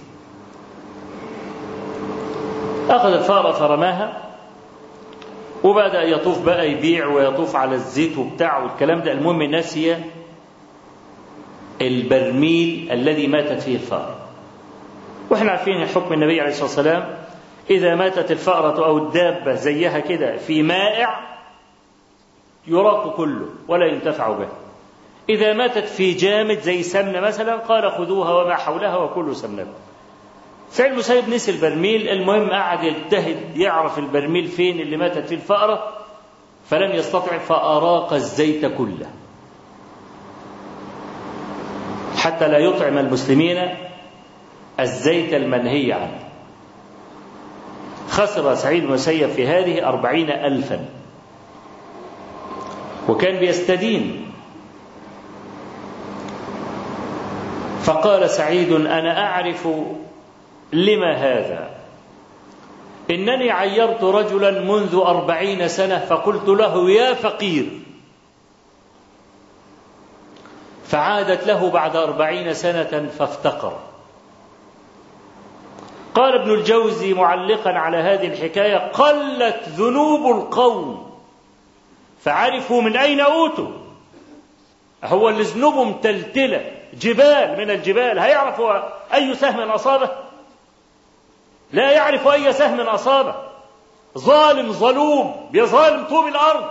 [2.90, 4.22] أخذ الفأرة فرماها
[5.64, 9.96] وبدأ يطوف بقى يبيع ويطوف على الزيت وبتاع والكلام ده المهم نسي
[11.82, 14.16] البرميل الذي ماتت فيه الفأرة.
[15.30, 17.16] وإحنا عارفين حكم النبي عليه الصلاة والسلام
[17.70, 21.39] إذا ماتت الفأرة أو الدابة زيها كده في مائع
[22.70, 24.48] يراق كله ولا ينتفع به.
[25.30, 29.68] إذا ماتت في جامد زي سمنة مثلا قال خذوها وما حولها وكلوا سمنة
[30.72, 35.94] سعيد المسيب نسي البرميل المهم قعد يجتهد يعرف البرميل فين اللي ماتت فيه الفأرة
[36.70, 39.10] فلم يستطع فأراق الزيت كله.
[42.18, 43.76] حتى لا يطعم المسلمين
[44.80, 46.20] الزيت المنهي عنه.
[48.10, 50.99] خسر سعيد المسيب في هذه أربعين ألفا.
[53.10, 54.32] وكان بيستدين.
[57.84, 59.68] فقال سعيد أنا أعرف
[60.74, 61.70] لما هذا.
[63.12, 67.70] إنني عيرت رجلا منذ أربعين سنة فقلت له يا فقير.
[70.86, 73.80] فعادت له بعد أربعين سنة فافتقر.
[76.16, 81.09] قال ابن الجوزي معلقا على هذه الحكاية قلت ذنوب القوم.
[82.24, 83.68] فعرفوا من أين أوتوا.
[85.04, 88.20] هو اللي ذنوبه متلتلة جبال من الجبال.
[88.20, 88.80] هيعرفوا
[89.14, 90.10] أي سهم أصابه؟
[91.72, 93.36] لا يعرف أي سهم أصابه.
[94.18, 95.50] ظالم ظلوم.
[95.54, 96.70] بظالم طوب الأرض.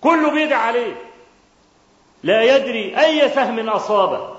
[0.00, 0.96] كله بيدعى عليه.
[2.22, 4.36] لا يدري أي سهم أصابه.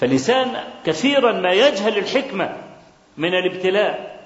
[0.00, 2.56] فالإنسان كثيرا ما يجهل الحكمة
[3.16, 4.21] من الابتلاء.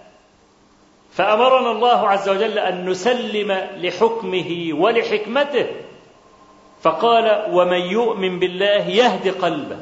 [1.16, 5.66] فأمرنا الله عز وجل أن نسلم لحكمه ولحكمته.
[6.82, 9.78] فقال ومن يؤمن بالله يهد قلبه.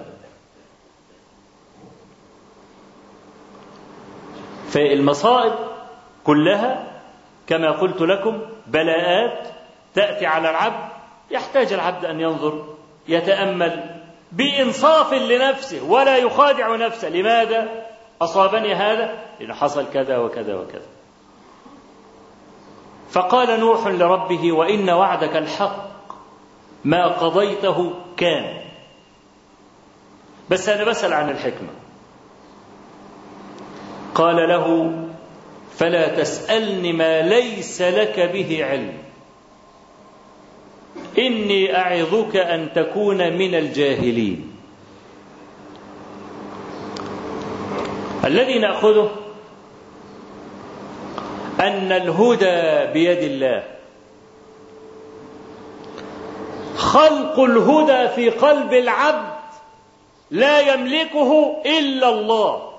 [4.68, 5.52] فالمصائب
[6.24, 7.00] كلها
[7.46, 9.48] كما قلت لكم بلاءات
[9.94, 10.88] تأتي على العبد
[11.30, 12.64] يحتاج العبد أن ينظر
[13.08, 14.00] يتأمل
[14.32, 17.08] بإنصاف لنفسه ولا يخادع نفسه.
[17.08, 17.86] لماذا؟
[18.22, 20.93] أصابني هذا؟ لأن حصل كذا وكذا وكذا.
[23.14, 26.14] فقال نوح لربه وإن وعدك الحق
[26.84, 28.60] ما قضيته كان.
[30.50, 31.68] بس أنا بسأل عن الحكمة.
[34.14, 34.92] قال له
[35.76, 38.98] فلا تسألني ما ليس لك به علم.
[41.18, 44.56] إني أعظك أن تكون من الجاهلين.
[48.24, 49.23] الذي نأخذه
[51.60, 53.64] أن الهدى بيد الله.
[56.76, 59.34] خلق الهدى في قلب العبد
[60.30, 62.72] لا يملكه إلا الله.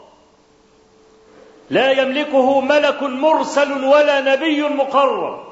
[1.70, 5.46] لا يملكه ملك مرسل ولا نبي مقرب.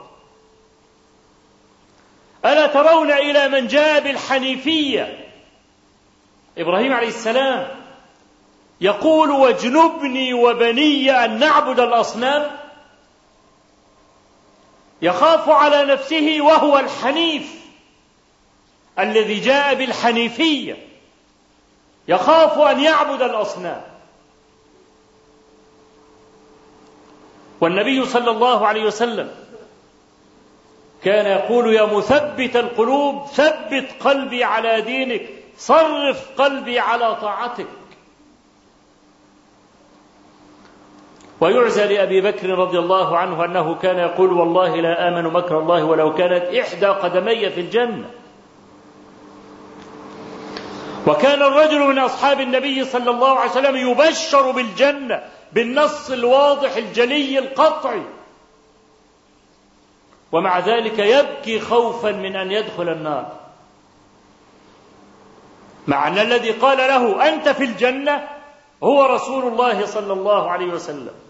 [2.46, 5.30] ألا ترون إلى من جاء بالحنيفية؟
[6.58, 7.68] إبراهيم عليه السلام
[8.82, 12.63] يقول واجنبني وبني أن نعبد الأصنام
[15.04, 17.64] يخاف على نفسه وهو الحنيف
[19.00, 20.88] الذي جاء بالحنيفية.
[22.08, 23.82] يخاف أن يعبد الأصنام.
[27.62, 29.32] والنبي صلى الله عليه وسلم
[31.04, 37.68] كان يقول يا مثبت القلوب ثبت قلبي على دينك صرف قلبي على طاعتك.
[41.44, 46.14] ويعزى لأبي بكر رضي الله عنه أنه كان يقول والله لا آمن مكر الله ولو
[46.14, 48.10] كانت إحدى قدمي في الجنة.
[51.08, 55.24] وكان الرجل من أصحاب النبي صلى الله عليه وسلم يبشر بالجنة
[55.54, 58.04] بالنص الواضح الجلي القطعي.
[60.32, 63.32] ومع ذلك يبكي خوفا من أن يدخل النار.
[65.88, 68.28] مع أن الذي قال له أنت في الجنة
[68.84, 71.23] هو رسول الله صلى الله عليه وسلم.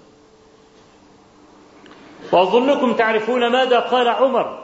[2.32, 4.60] وأظنكم تعرفون ماذا قال عمر؟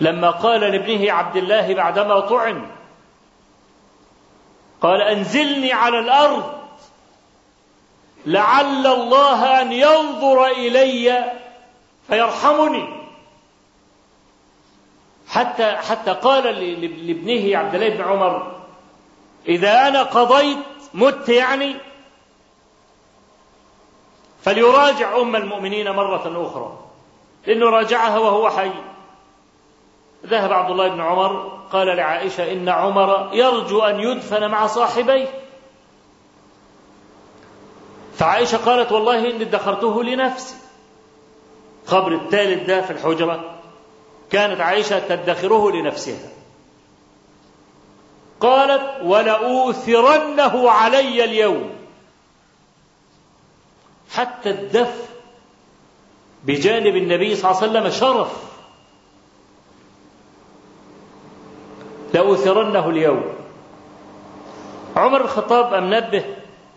[0.00, 2.66] لما قال لابنه عبد الله بعدما طعن
[4.80, 6.52] قال أنزلني على الأرض
[8.26, 11.32] لعل الله أن ينظر إلي
[12.08, 13.04] فيرحمني.
[15.28, 16.44] حتى حتى قال
[17.06, 18.60] لابنه عبد الله بن عمر
[19.48, 20.58] إذا أنا قضيت
[20.94, 21.76] مت يعني
[24.44, 26.78] فليراجع أم المؤمنين مرة أخرى
[27.46, 28.70] لأنه راجعها وهو حي.
[30.26, 35.28] ذهب عبد الله بن عمر قال لعائشة إن عمر يرجو أن يدفن مع صاحبيه.
[38.16, 40.56] فعائشة قالت والله إني ادخرته لنفسي.
[41.86, 43.44] قبر الثالث ده في الحجرة
[44.30, 46.28] كانت عائشة تدخره لنفسها.
[48.40, 51.73] قالت ولأوثرنه علي اليوم.
[54.14, 55.04] حتى الدفن
[56.44, 58.44] بجانب النبي صلى الله عليه وسلم شرف.
[62.14, 63.24] لأوثرنه اليوم.
[64.96, 66.24] عمر الخطاب أم نبه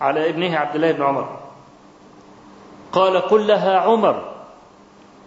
[0.01, 1.39] على ابنه عبد الله بن عمر.
[2.91, 4.33] قال قل لها عمر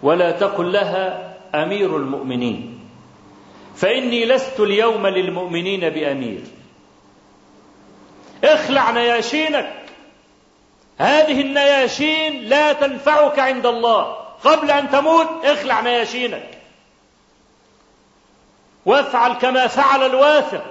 [0.03, 2.79] ولا تقل لها أمير المؤمنين.
[3.75, 6.41] فإني لست اليوم للمؤمنين بأمير.
[8.43, 9.80] اخلع نياشينك
[11.01, 14.17] هذه النياشين لا تنفعك عند الله.
[14.43, 16.57] قبل أن تموت اخلع نياشينك
[18.85, 20.63] وافعل كما فعل الواثق.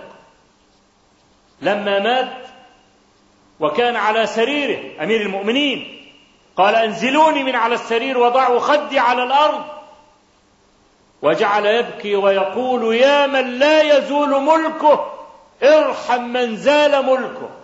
[1.62, 2.36] لما مات
[3.60, 6.06] وكان على سريره أمير المؤمنين
[6.56, 9.64] قال أنزلوني من على السرير وضعوا خدي على الأرض.
[11.22, 15.12] وجعل يبكي ويقول يا من لا يزول ملكه
[15.62, 17.59] ارحم من زال ملكه.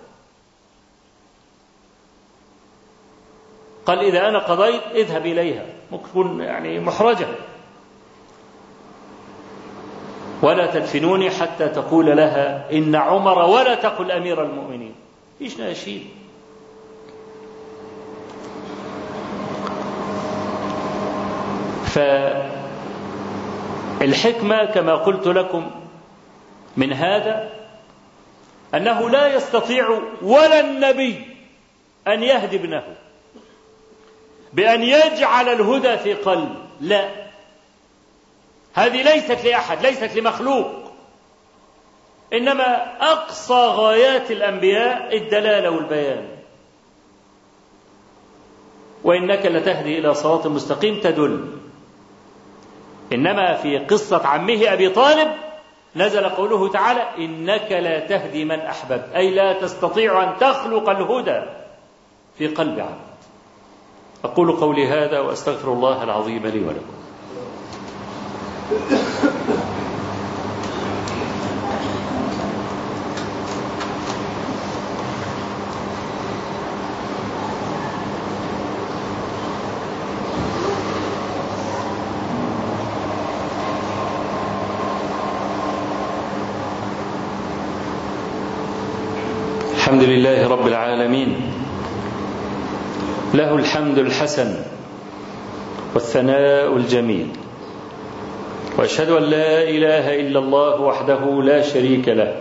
[3.86, 5.64] قال إذا أنا قضيت اذهب إليها.
[5.92, 7.26] ممكن تكون يعني محرجة.
[10.42, 14.94] ولا تدفنوني حتى تقول لها إن عمر ولا تقل أمير المؤمنين.
[15.40, 16.06] إيش ناشيد؟
[24.00, 25.70] فالحكمة كما قلت لكم
[26.76, 27.50] من هذا
[28.74, 31.20] أنه لا يستطيع ولا النبي
[32.08, 33.05] أن يهدي ابنه.
[34.56, 36.56] بأن يجعل الهدى في قلب.
[36.80, 37.08] لا.
[38.74, 40.70] هذه ليست لأحد ليست لمخلوق.
[42.32, 46.28] إنما أقصى غايات الأنبياء الدلالة والبيان.
[49.04, 51.48] وإنك لتهدي إلى صراط مستقيم تدل.
[53.12, 55.28] إنما في قصة عمه أبي طالب
[55.96, 59.08] نزل قوله تعالى إنك لا تهدي من أحببت.
[59.16, 61.42] أي لا تستطيع أن تخلق الهدى
[62.38, 63.15] في قلب عبد
[64.26, 66.96] أقول قولي هذا وأستغفر الله العظيم لي ولكم.
[89.76, 91.45] الحمد لله رب العالمين.
[93.36, 94.56] له الحمد الحسن
[95.94, 97.28] والثناء الجميل.
[98.78, 102.36] وأشهد أن لا إله إلا الله وحده لا شريك له.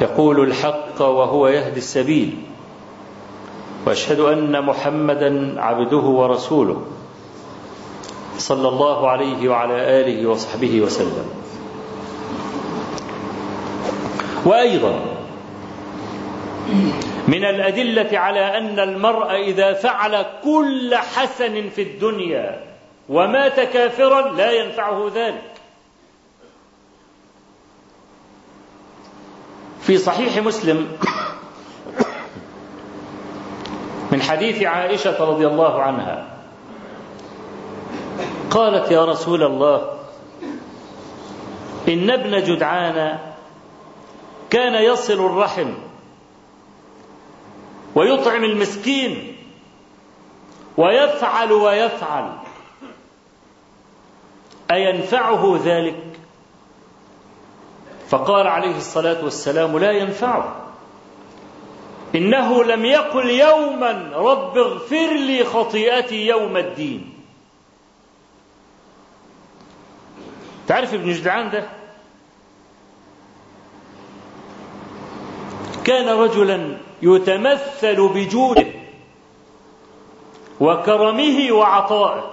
[0.00, 2.36] يقول الحق وهو يهدي السبيل.
[3.86, 6.82] وأشهد أن محمدا عبده ورسوله
[8.38, 11.26] صلى الله عليه وعلى آله وصحبه وسلم.
[14.44, 14.94] وأيضا
[17.28, 22.60] من الأدلة على أن المرء إذا فعل كل حسن في الدنيا
[23.08, 25.50] ومات كافرا لا ينفعه ذلك.
[29.80, 30.88] في صحيح مسلم
[34.12, 36.26] من حديث عائشة رضي الله عنها
[38.50, 39.98] قالت يا رسول الله
[41.88, 43.18] إن ابن جدعان
[44.50, 45.72] كان يصل الرحم
[47.94, 49.36] ويطعم المسكين.
[50.76, 52.32] ويفعل ويفعل.
[54.70, 56.02] أينفعه ذلك؟
[58.08, 60.60] فقال عليه الصلاة والسلام لا ينفعه.
[62.14, 67.14] إنه لم يقل يوما رب اغفر لي خطيئتي يوم الدين.
[70.66, 71.83] تعرف ابن جدعان ده؟
[75.84, 78.66] كان رجلا يتمثل بجوده
[80.60, 82.30] وكرمه وعطائه.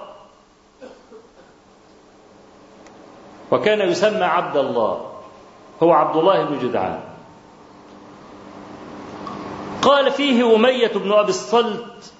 [3.50, 5.12] وكان يسمى عبد الله
[5.82, 7.00] هو عبد الله بن جدعان.
[9.82, 12.12] قال فيه أمية بن أبي الصلت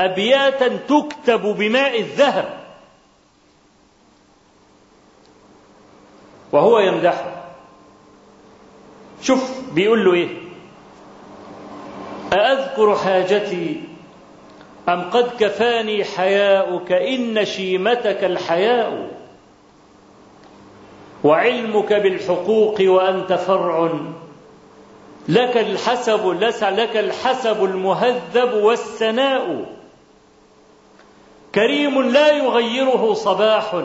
[0.00, 2.66] أبياتا تكتب بماء الذهب.
[6.52, 7.35] وهو يمدحه.
[9.26, 10.28] شوف بيقول له إيه؟
[12.32, 13.80] أأذكر حاجتي
[14.88, 19.10] أم قد كفاني حياؤك إن شيمتك الحياء
[21.24, 23.90] وعلمك بالحقوق وأنت فرع
[25.28, 26.26] لك الحسب
[26.62, 29.64] لك الحسب المهذب والسناء
[31.54, 33.82] كريم لا يغيره صباح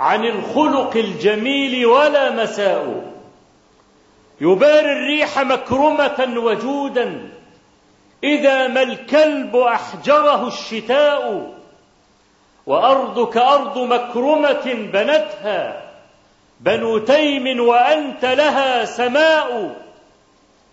[0.00, 3.12] عن الخلق الجميل ولا مساء
[4.40, 7.30] يباري الريح مكرمة وجودا.
[8.24, 11.54] إذا ما الكلب أحجره الشتاء
[12.66, 15.90] وأرضك أرض مكرمة بنتها
[16.60, 19.76] بنو تيم وأنت لها سماء.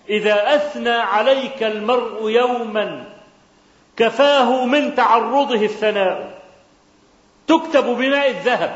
[0.10, 3.06] إذا أثنى عليك المرء يوما
[3.98, 6.42] كفاه من تعرضه الثناء.
[7.48, 8.76] تكتب بماء الذهب.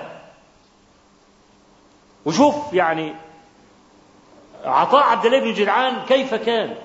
[2.26, 3.16] وشوف يعني
[4.66, 6.76] عطاء عبد الله بن جدعان كيف كان؟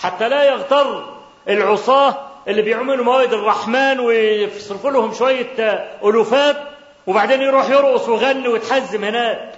[0.00, 1.14] حتى لا يغتر
[1.48, 2.14] العصاة
[2.48, 5.58] اللي بيعملوا موائد الرحمن ويصرفوا لهم شوية
[6.04, 6.56] ألوفات
[7.06, 9.54] وبعدين يروح يرقص ويغني ويتحزم هناك.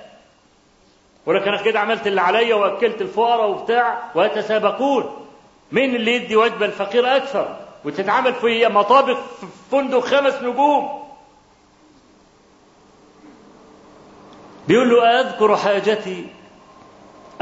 [1.27, 5.27] ولكن أنا كده عملت اللي عليا وأكلت الفقراء وبتاع ويتسابقون
[5.73, 11.03] مين اللي يدي وجبه الفقير أكثر؟ وتتعمل في مطابخ في فندق خمس نجوم.
[14.69, 16.27] بيقول له أذكر حاجتي.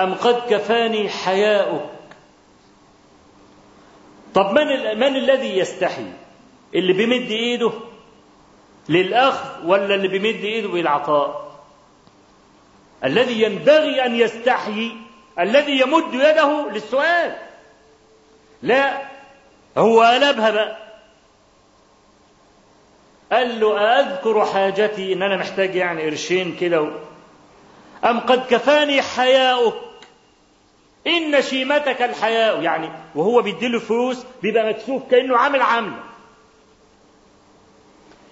[0.00, 1.90] أم قد كفاني حياؤك؟
[4.34, 6.06] طب من من الذي يستحي؟
[6.74, 7.72] اللي بيمد إيده
[8.88, 11.50] للأخذ ولا اللي بيمد إيده بالعطاء؟
[13.04, 14.96] الذي ينبغي أن يستحيي
[15.38, 17.36] الذي يمد يده للسؤال.
[18.62, 19.02] لا
[19.78, 20.76] هو قلبها بقى.
[23.32, 26.90] قال له أذكر حاجتي إن أنا محتاج يعني قرشين كده
[28.04, 29.74] أم قد كفاني حياؤك؟
[31.06, 32.62] إن شيمتك الحياء.
[32.62, 36.00] يعني وهو بيديله فلوس بيبقى مكسوف كأنه عامل عاملة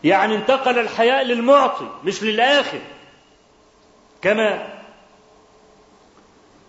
[0.05, 2.81] يعني انتقل الحياء للمعطي مش للآخر.
[4.23, 4.79] كما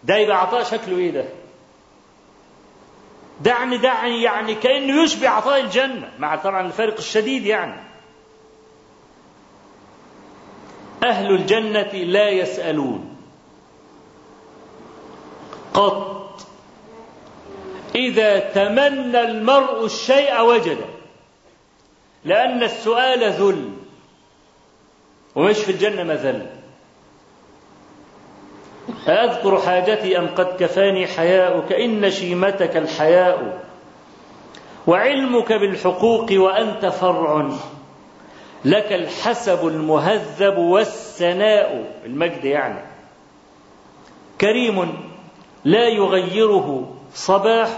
[0.03, 1.25] ده يبقى عطاء شكله إيه ده؟
[3.41, 7.81] دعني دعني يعني كأنه يشبه عطاء الجنة مع طبعا الفارق الشديد يعني.
[11.03, 13.08] أهل الجنة لا يسألون.
[15.79, 16.39] قط.
[17.95, 20.85] إذا تمنى المرء الشيء وجده.
[22.25, 23.69] لأن السؤال ذل.
[25.35, 26.45] ومش في الجنة مذل.
[29.07, 31.71] أذكر حاجتي أم قد كفاني حياؤك.
[31.71, 33.65] إن شيمتك الحياء.
[34.87, 37.49] وعلمك بالحقوق وأنت فرع.
[38.65, 42.81] لك الحسب المهذب والسناء المجد يعني.
[44.41, 45.08] كريم
[45.65, 47.69] لا يغيره صباح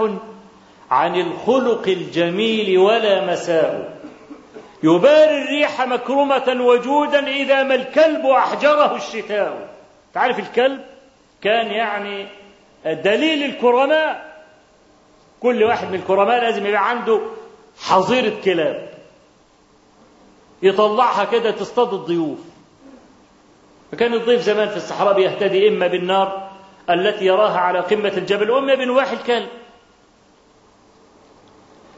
[0.91, 3.99] عن الخلق الجميل ولا مساء.
[4.83, 9.69] يباري الريح مكرمة وجودا إذا ما الكلب أحجره الشتاء.
[10.13, 10.81] تعرف الكلب؟
[11.41, 12.27] كان يعني
[12.85, 14.31] دليل الكرماء.
[15.41, 17.21] كل واحد من الكرماء لازم يبقى عنده
[17.81, 18.89] حظيرة كلاب
[20.63, 22.39] يطلعها كده تصطاد الضيوف.
[23.91, 26.50] فكان الضيف زمان في الصحراء بيهتدي إما بالنار
[26.89, 28.51] التي يراها على قمة الجبل.
[28.51, 29.49] وإما بنواح الكلب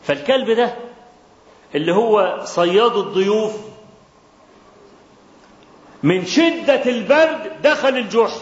[0.04, 0.76] فالكلب ده
[1.76, 3.56] اللي هو صياد الضيوف
[6.04, 8.42] من شدة البرد دخل الجحر.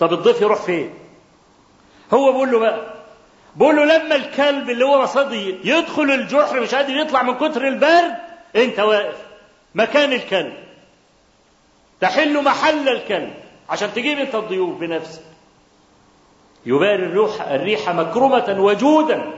[0.00, 0.94] طب الضيف يروح فين؟
[2.14, 2.94] هو بيقول له بقى
[3.56, 8.14] بيقول له لما الكلب اللي هو مصدي يدخل الجحر مش قادر يطلع من كتر البرد
[8.56, 9.16] انت واقف.
[9.74, 10.54] مكان الكلب.
[12.00, 13.34] تحل محل الكلب.
[13.68, 15.22] عشان تجيب انت الضيوف بنفسك.
[16.66, 19.32] يباري الروح الريح مكرمة وجودا.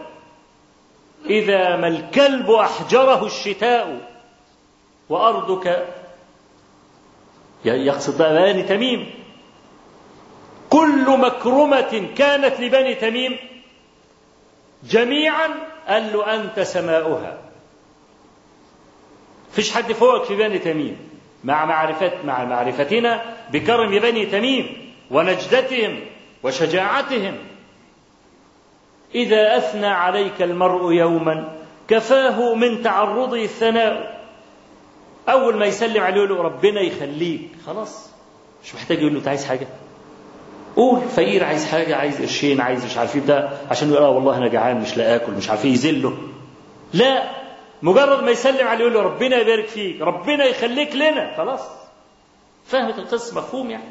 [1.27, 4.11] إذا ما الكلب أحجره الشتاء
[5.09, 5.87] وأرضك
[7.65, 9.11] يقصد بني تميم.
[10.71, 13.37] كل مكرمة كانت لبني تميم
[14.85, 15.49] جميعا
[15.89, 17.39] قال له أنت سماؤها.
[19.53, 21.11] فيش حد فوقك في بني تميم.
[21.45, 26.01] مع معرفة مع معرفتنا بكرم بني تميم ونجدتهم
[26.43, 27.37] وشجاعتهم.
[29.15, 31.49] إذا أثنى عليك المرء يوما
[31.89, 34.21] كفاه من تعرضه الثناء.
[35.29, 37.49] أول ما يسلم عليه يقول ربنا يخليك.
[37.67, 38.11] خلاص
[38.65, 39.67] مش محتاج يقول له أنت عايز حاجة.
[40.77, 44.37] قول فقير عايز حاجة عايز قرشين عايز مش عارف إيه ده عشان يقول آه والله
[44.37, 46.19] أنا جعان مش لا آكل مش عارف إيه يذله.
[46.93, 47.23] لا
[47.83, 51.37] مجرد ما يسلم عليه يقول له ربنا يبارك فيك ربنا يخليك لنا.
[51.37, 51.80] خلاص.
[52.71, 53.91] فهمت القصة مفهوم يعني.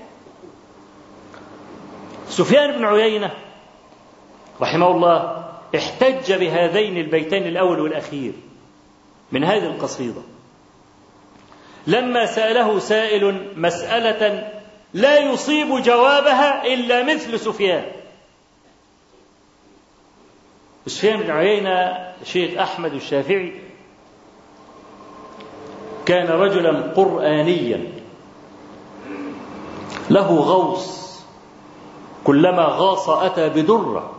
[2.29, 3.31] سفيان بن عيينة
[4.61, 8.33] رحمه الله احتج بهذين البيتين الأول والأخير
[9.31, 10.21] من هذه القصيدة.
[11.87, 14.51] لما سأله سائل مسألة
[14.93, 17.85] لا يصيب جوابها إلا مثل سفيان.
[20.87, 23.53] سفيان بن عيينة شيخ أحمد الشافعي
[26.05, 27.98] كان رجلا قرآنيا.
[30.09, 31.09] له غوص
[32.23, 34.11] كلما غاص أتى بدرة.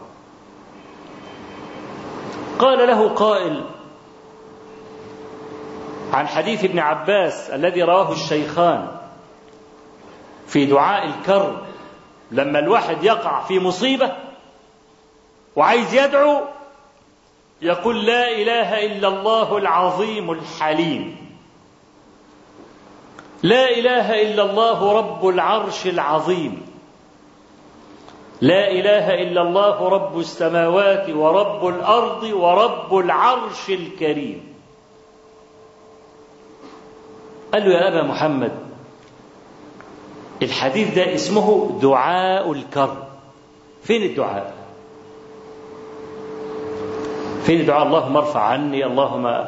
[2.59, 3.64] قال له قائل
[6.12, 8.88] عن حديث ابن عباس الذي رواه الشيخان
[10.47, 11.57] في دعاء الكرب
[12.30, 14.16] لما الواحد يقع في مصيبة
[15.57, 16.41] وعايز يدعو
[17.62, 21.30] يقول لا إله إلا الله العظيم الحليم.
[23.43, 26.62] لا إله إلا الله رب العرش العظيم.
[28.41, 34.55] لا إله إلا الله رب السماوات ورب الأرض ورب العرش الكريم.
[37.53, 38.53] قال له يا أبا محمد
[40.43, 42.99] الحديث ده اسمه دعاء الكرب.
[43.82, 44.55] فين الدعاء؟
[47.43, 49.45] فين الدعاء؟ اللهم ارفع عني اللهم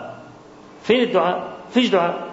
[0.83, 2.32] فين الدعاء؟ فيش دعاء.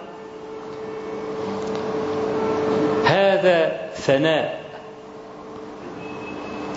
[3.40, 4.60] هذا ثناء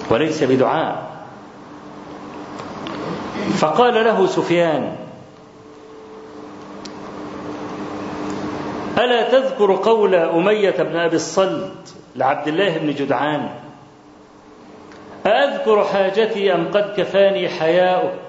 [0.10, 1.14] وليس بدعاء.
[3.58, 4.96] فقال له سفيان
[8.98, 13.50] ألا تذكر قول أمية بن أبي الصلت لعبد الله بن جدعان
[15.26, 18.20] أأذكر حاجتي أم قد كفاني حياؤك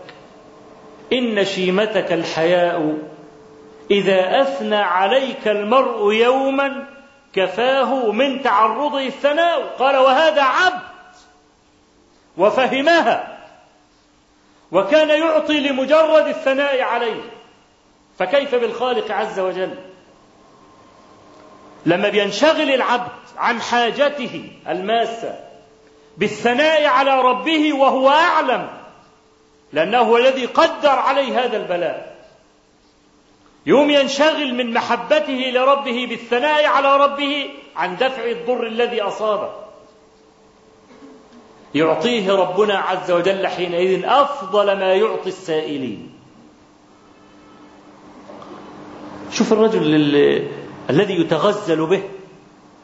[1.12, 2.94] إن شيمتك الحياء
[3.90, 6.86] إذا أثنى عليك المرء يوما
[7.34, 9.62] كفاه من تعرضه الثناء.
[9.78, 10.82] قال وهذا عبد.
[12.36, 13.38] وفهمها.
[14.72, 17.30] وكان يعطي لمجرد الثناء عليه.
[18.18, 19.74] فكيف بالخالق عز وجل؟
[21.86, 25.40] لما بينشغل العبد عن حاجته الماسة
[26.16, 28.68] بالثناء على ربه وهو أعلم
[29.72, 32.13] لأنه هو الذي قدر عليه هذا البلاء.
[33.66, 39.50] يوم ينشغل من محبته لربه بالثناء على ربه عن دفع الضر الذي أصابه.
[41.74, 46.10] يعطيه ربنا عز وجل حينئذ أفضل ما يعطي السائلين.
[49.30, 49.82] شوف الرجل
[50.90, 52.02] الذي يتغزل به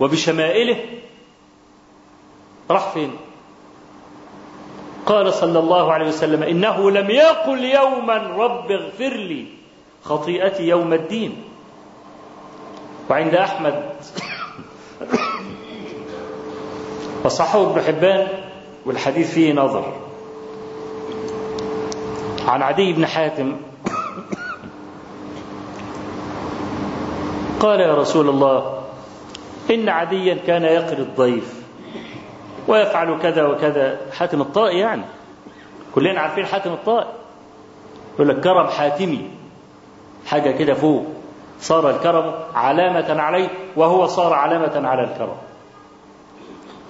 [0.01, 0.85] وبشمائله
[2.71, 3.17] راح فين؟
[5.07, 9.60] قال صلى الله عليه وسلم إنه لم يقل يوما رب اغفر لي.
[10.05, 11.45] خطيئتي يوم الدين.
[13.11, 13.83] وعند أحمد.
[17.25, 18.29] وصححه ابن حبان
[18.87, 19.93] والحديث فيه نظر.
[22.47, 23.57] عن عدي بن حاتم.
[27.61, 28.83] قال يا رسول الله
[29.71, 31.61] إن عديا كان يقري الضيف
[32.69, 34.01] ويفعل كذا وكذا.
[34.13, 35.05] حاتم الطائي يعني.
[35.95, 37.09] كلنا عارفين حاتم الطائي.
[38.15, 39.40] يقول لك كرم حاتمي.
[40.27, 41.07] حاجة كده فوق.
[41.61, 45.37] صار الكرم علامة عليه وهو صار علامة على الكرم.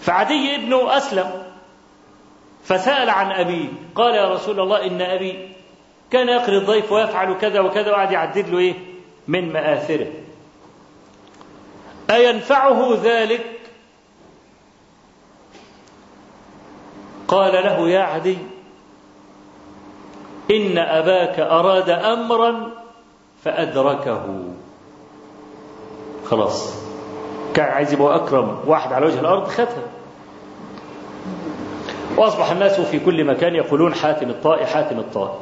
[0.00, 1.30] فعدي ابنه أسلم
[2.64, 5.48] فسأل عن أبيه قال يا رسول الله إن أبي
[6.10, 8.74] كان يقري الضيف ويفعل كذا وكذا وقعد يعدد له إيه؟
[9.28, 10.06] من مآثره.
[12.10, 13.60] أينفعه ذلك؟
[17.28, 18.38] قال له يا عدي
[20.50, 22.79] إن أباك أراد أمرا
[23.44, 24.44] فأدركه.
[26.26, 26.80] خلاص.
[27.54, 29.88] كان عايز يبقى أكرم واحد على وجه الأرض خدها.
[32.16, 35.38] وأصبح الناس في كل مكان يقولون حاتم الطائي حاتم الطائي.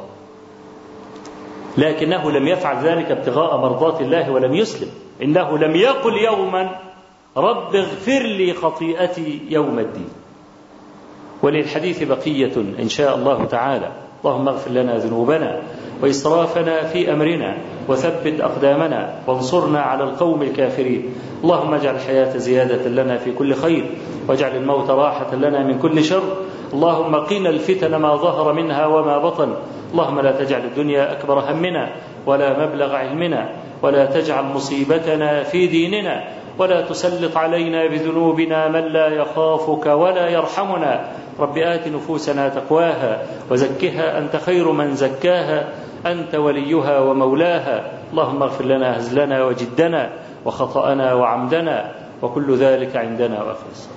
[1.77, 4.89] لكنه لم يفعل ذلك ابتغاء مرضات الله ولم يسلم.
[5.21, 6.79] إنه لم يقل يوما
[7.37, 10.09] رب اغفر لي خطيئتي يوم الدين.
[11.43, 13.91] وللحديث بقية إن شاء الله تعالى.
[14.25, 15.61] اللهم اغفر لنا ذنوبنا.
[16.01, 21.13] وإسرافنا في أمرنا وثبت أقدامنا وانصرنا على القوم الكافرين.
[21.43, 23.85] اللهم اجعل الحياة زيادة لنا في كل خير
[24.27, 26.23] واجعل الموت راحة لنا من كل شر.
[26.73, 29.53] اللهم قنا الفتن ما ظهر منها وما بطن.
[29.91, 31.89] اللهم لا تجعل الدنيا أكبر همنا
[32.25, 33.49] ولا مبلغ علمنا
[33.81, 36.23] ولا تجعل مصيبتنا في ديننا
[36.57, 40.93] ولا تسلط علينا بذنوبنا من لا يخافك ولا يرحمنا.
[41.39, 43.21] رب آت نفوسنا تقواها
[43.51, 45.69] وزكها أنت خير من زكاها.
[46.05, 50.09] أنت وليها ومولاها اللهم اغفر لنا هزلنا وجدنا
[50.45, 51.91] وخطأنا وعمدنا
[52.21, 53.89] وكل ذلك عندنا وأخلص